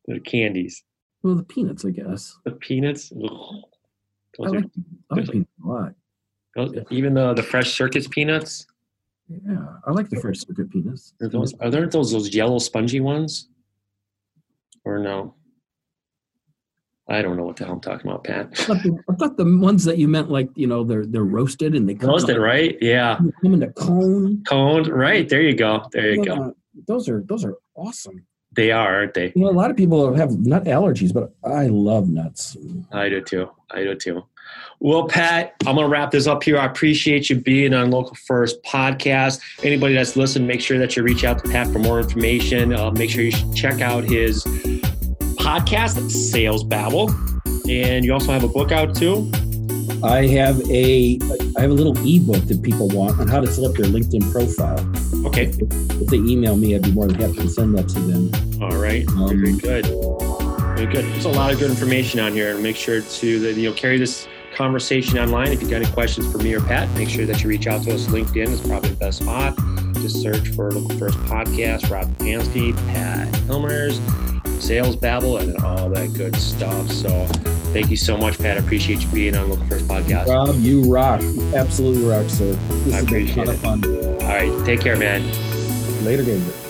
The 0.05 0.19
candies. 0.19 0.83
Well, 1.23 1.33
the 1.33 1.43
peanuts, 1.43 1.83
I 1.83 1.89
guess. 1.89 2.37
The 2.45 2.51
peanuts. 2.51 3.11
Ugh. 3.11 3.63
I 4.39 4.49
like, 4.49 4.65
I 5.09 5.15
like 5.15 5.31
peanuts 5.31 5.49
a 5.63 5.67
lot. 5.67 5.95
Those, 6.55 6.73
even 6.89 7.13
the, 7.13 7.33
the 7.33 7.43
fresh 7.43 7.73
circus 7.75 8.07
peanuts? 8.07 8.67
Yeah, 9.27 9.65
I 9.85 9.91
like 9.91 10.09
the 10.09 10.19
fresh 10.19 10.39
circuit 10.39 10.71
peanuts. 10.71 11.13
Are, 11.21 11.27
those, 11.27 11.53
are 11.59 11.69
there 11.69 11.87
those, 11.87 12.11
those 12.11 12.33
yellow 12.33 12.59
spongy 12.59 12.99
ones? 12.99 13.47
Or 14.85 14.97
no? 14.97 15.35
I 17.09 17.23
don't 17.23 17.37
know 17.37 17.43
what 17.43 17.55
the 17.55 17.65
hell 17.65 17.73
I'm 17.73 17.81
talking 17.81 18.09
about, 18.09 18.23
Pat. 18.23 18.49
I 18.51 18.63
thought, 18.63 18.83
the, 18.83 18.99
I 19.09 19.15
thought 19.15 19.37
the 19.37 19.57
ones 19.57 19.83
that 19.85 19.97
you 19.97 20.07
meant 20.07 20.29
like 20.29 20.49
you 20.55 20.67
know 20.67 20.83
they're 20.83 21.07
they're 21.07 21.23
roasted 21.23 21.73
and 21.73 21.89
they 21.89 21.95
come, 21.95 22.09
Roasted, 22.09 22.37
right? 22.37 22.77
Yeah. 22.81 23.17
come 23.41 23.55
in 23.55 23.63
a 23.63 23.71
cone. 23.71 24.43
Coned, 24.43 24.87
right? 24.87 25.27
There 25.27 25.41
you 25.41 25.55
go. 25.55 25.83
There 25.91 26.11
you 26.11 26.23
go. 26.23 26.53
Those 26.87 27.09
are 27.09 27.23
those 27.27 27.43
are 27.43 27.55
awesome. 27.75 28.25
They 28.51 28.71
are, 28.71 28.95
aren't 28.95 29.13
they? 29.15 29.31
You 29.35 29.43
know, 29.43 29.49
a 29.49 29.51
lot 29.51 29.71
of 29.71 29.77
people 29.77 30.13
have 30.13 30.31
nut 30.39 30.65
allergies, 30.65 31.13
but 31.13 31.33
I 31.43 31.67
love 31.67 32.09
nuts. 32.09 32.57
I 32.91 33.09
do 33.09 33.21
too. 33.21 33.49
I 33.71 33.83
do 33.83 33.95
too. 33.95 34.23
Well, 34.81 35.09
Pat, 35.09 35.55
I'm 35.67 35.75
going 35.75 35.85
to 35.85 35.91
wrap 35.91 36.11
this 36.11 36.25
up 36.25 36.41
here. 36.41 36.57
I 36.57 36.65
appreciate 36.65 37.29
you 37.29 37.35
being 37.35 37.73
on 37.73 37.91
Local 37.91 38.15
First 38.15 38.63
podcast. 38.63 39.41
Anybody 39.61 39.93
that's 39.93 40.15
listening, 40.15 40.47
make 40.47 40.61
sure 40.61 40.77
that 40.77 40.95
you 40.95 41.03
reach 41.03 41.25
out 41.25 41.43
to 41.43 41.49
Pat 41.49 41.67
for 41.67 41.79
more 41.79 41.99
information. 41.99 42.73
Uh, 42.73 42.89
make 42.91 43.09
sure 43.09 43.21
you 43.23 43.33
check 43.53 43.81
out 43.81 44.05
his 44.05 44.45
podcast, 45.35 46.09
Sales 46.09 46.63
Babble. 46.63 47.11
And 47.69 48.05
you 48.05 48.13
also 48.13 48.31
have 48.31 48.45
a 48.45 48.47
book 48.47 48.71
out 48.71 48.95
too. 48.95 49.29
I 50.01 50.27
have 50.27 50.61
a 50.69 51.19
I 51.57 51.61
have 51.61 51.71
a 51.71 51.73
little 51.73 51.97
ebook 51.97 52.47
that 52.47 52.63
people 52.63 52.87
want 52.87 53.19
on 53.19 53.27
how 53.27 53.41
to 53.41 53.47
set 53.47 53.65
up 53.65 53.73
their 53.75 53.85
LinkedIn 53.85 54.31
profile. 54.31 54.79
Okay. 55.27 55.51
If 55.51 56.07
they 56.07 56.17
email 56.17 56.55
me, 56.55 56.73
I'd 56.73 56.83
be 56.83 56.91
more 56.93 57.07
than 57.07 57.19
happy 57.19 57.33
to 57.33 57.49
send 57.49 57.77
that 57.77 57.89
to 57.89 57.99
them. 57.99 58.63
All 58.63 58.77
right. 58.77 59.05
Um, 59.09 59.27
Very 59.27 59.57
good. 59.57 59.87
Very 60.77 60.85
good. 60.85 61.05
There's 61.05 61.25
a 61.25 61.29
lot 61.29 61.51
of 61.51 61.59
good 61.59 61.69
information 61.69 62.21
on 62.21 62.31
here. 62.31 62.53
And 62.53 62.63
make 62.63 62.77
sure 62.77 63.01
to 63.01 63.39
that 63.41 63.55
you 63.55 63.69
know 63.69 63.75
carry 63.75 63.97
this 63.97 64.25
conversation 64.59 65.17
online. 65.17 65.53
If 65.53 65.61
you've 65.61 65.71
got 65.71 65.81
any 65.81 65.91
questions 65.93 66.29
for 66.29 66.37
me 66.39 66.53
or 66.53 66.59
Pat, 66.59 66.89
make 66.97 67.07
sure 67.07 67.25
that 67.25 67.41
you 67.41 67.47
reach 67.47 67.65
out 67.65 67.81
to 67.83 67.95
us. 67.95 68.07
LinkedIn 68.07 68.49
is 68.49 68.59
probably 68.59 68.89
the 68.89 68.97
best 68.97 69.19
spot. 69.19 69.57
Just 69.93 70.21
search 70.21 70.49
for 70.49 70.69
Local 70.69 70.97
First 70.97 71.17
Podcast, 71.19 71.89
Rob 71.89 72.09
Pansky, 72.17 72.75
Pat 72.87 73.33
Helmers, 73.45 74.01
Sales 74.61 74.97
Babble, 74.97 75.37
and 75.37 75.55
all 75.63 75.89
that 75.91 76.13
good 76.13 76.35
stuff. 76.35 76.91
So 76.91 77.25
thank 77.71 77.89
you 77.89 77.95
so 77.95 78.17
much, 78.17 78.37
Pat. 78.37 78.57
I 78.57 78.59
appreciate 78.59 79.01
you 79.01 79.07
being 79.07 79.37
on 79.37 79.49
Local 79.49 79.65
First 79.67 79.87
Podcast. 79.87 80.27
Rob, 80.27 80.53
you 80.59 80.91
rock. 80.91 81.21
You 81.21 81.55
absolutely 81.55 82.03
rock, 82.03 82.29
sir. 82.29 82.51
This 82.51 82.95
I 82.95 82.99
appreciate 82.99 83.47
fun. 83.59 83.81
All 83.85 84.27
right. 84.27 84.65
Take 84.65 84.81
care, 84.81 84.97
man. 84.97 85.23
Later, 86.03 86.23
Gabriel. 86.23 86.68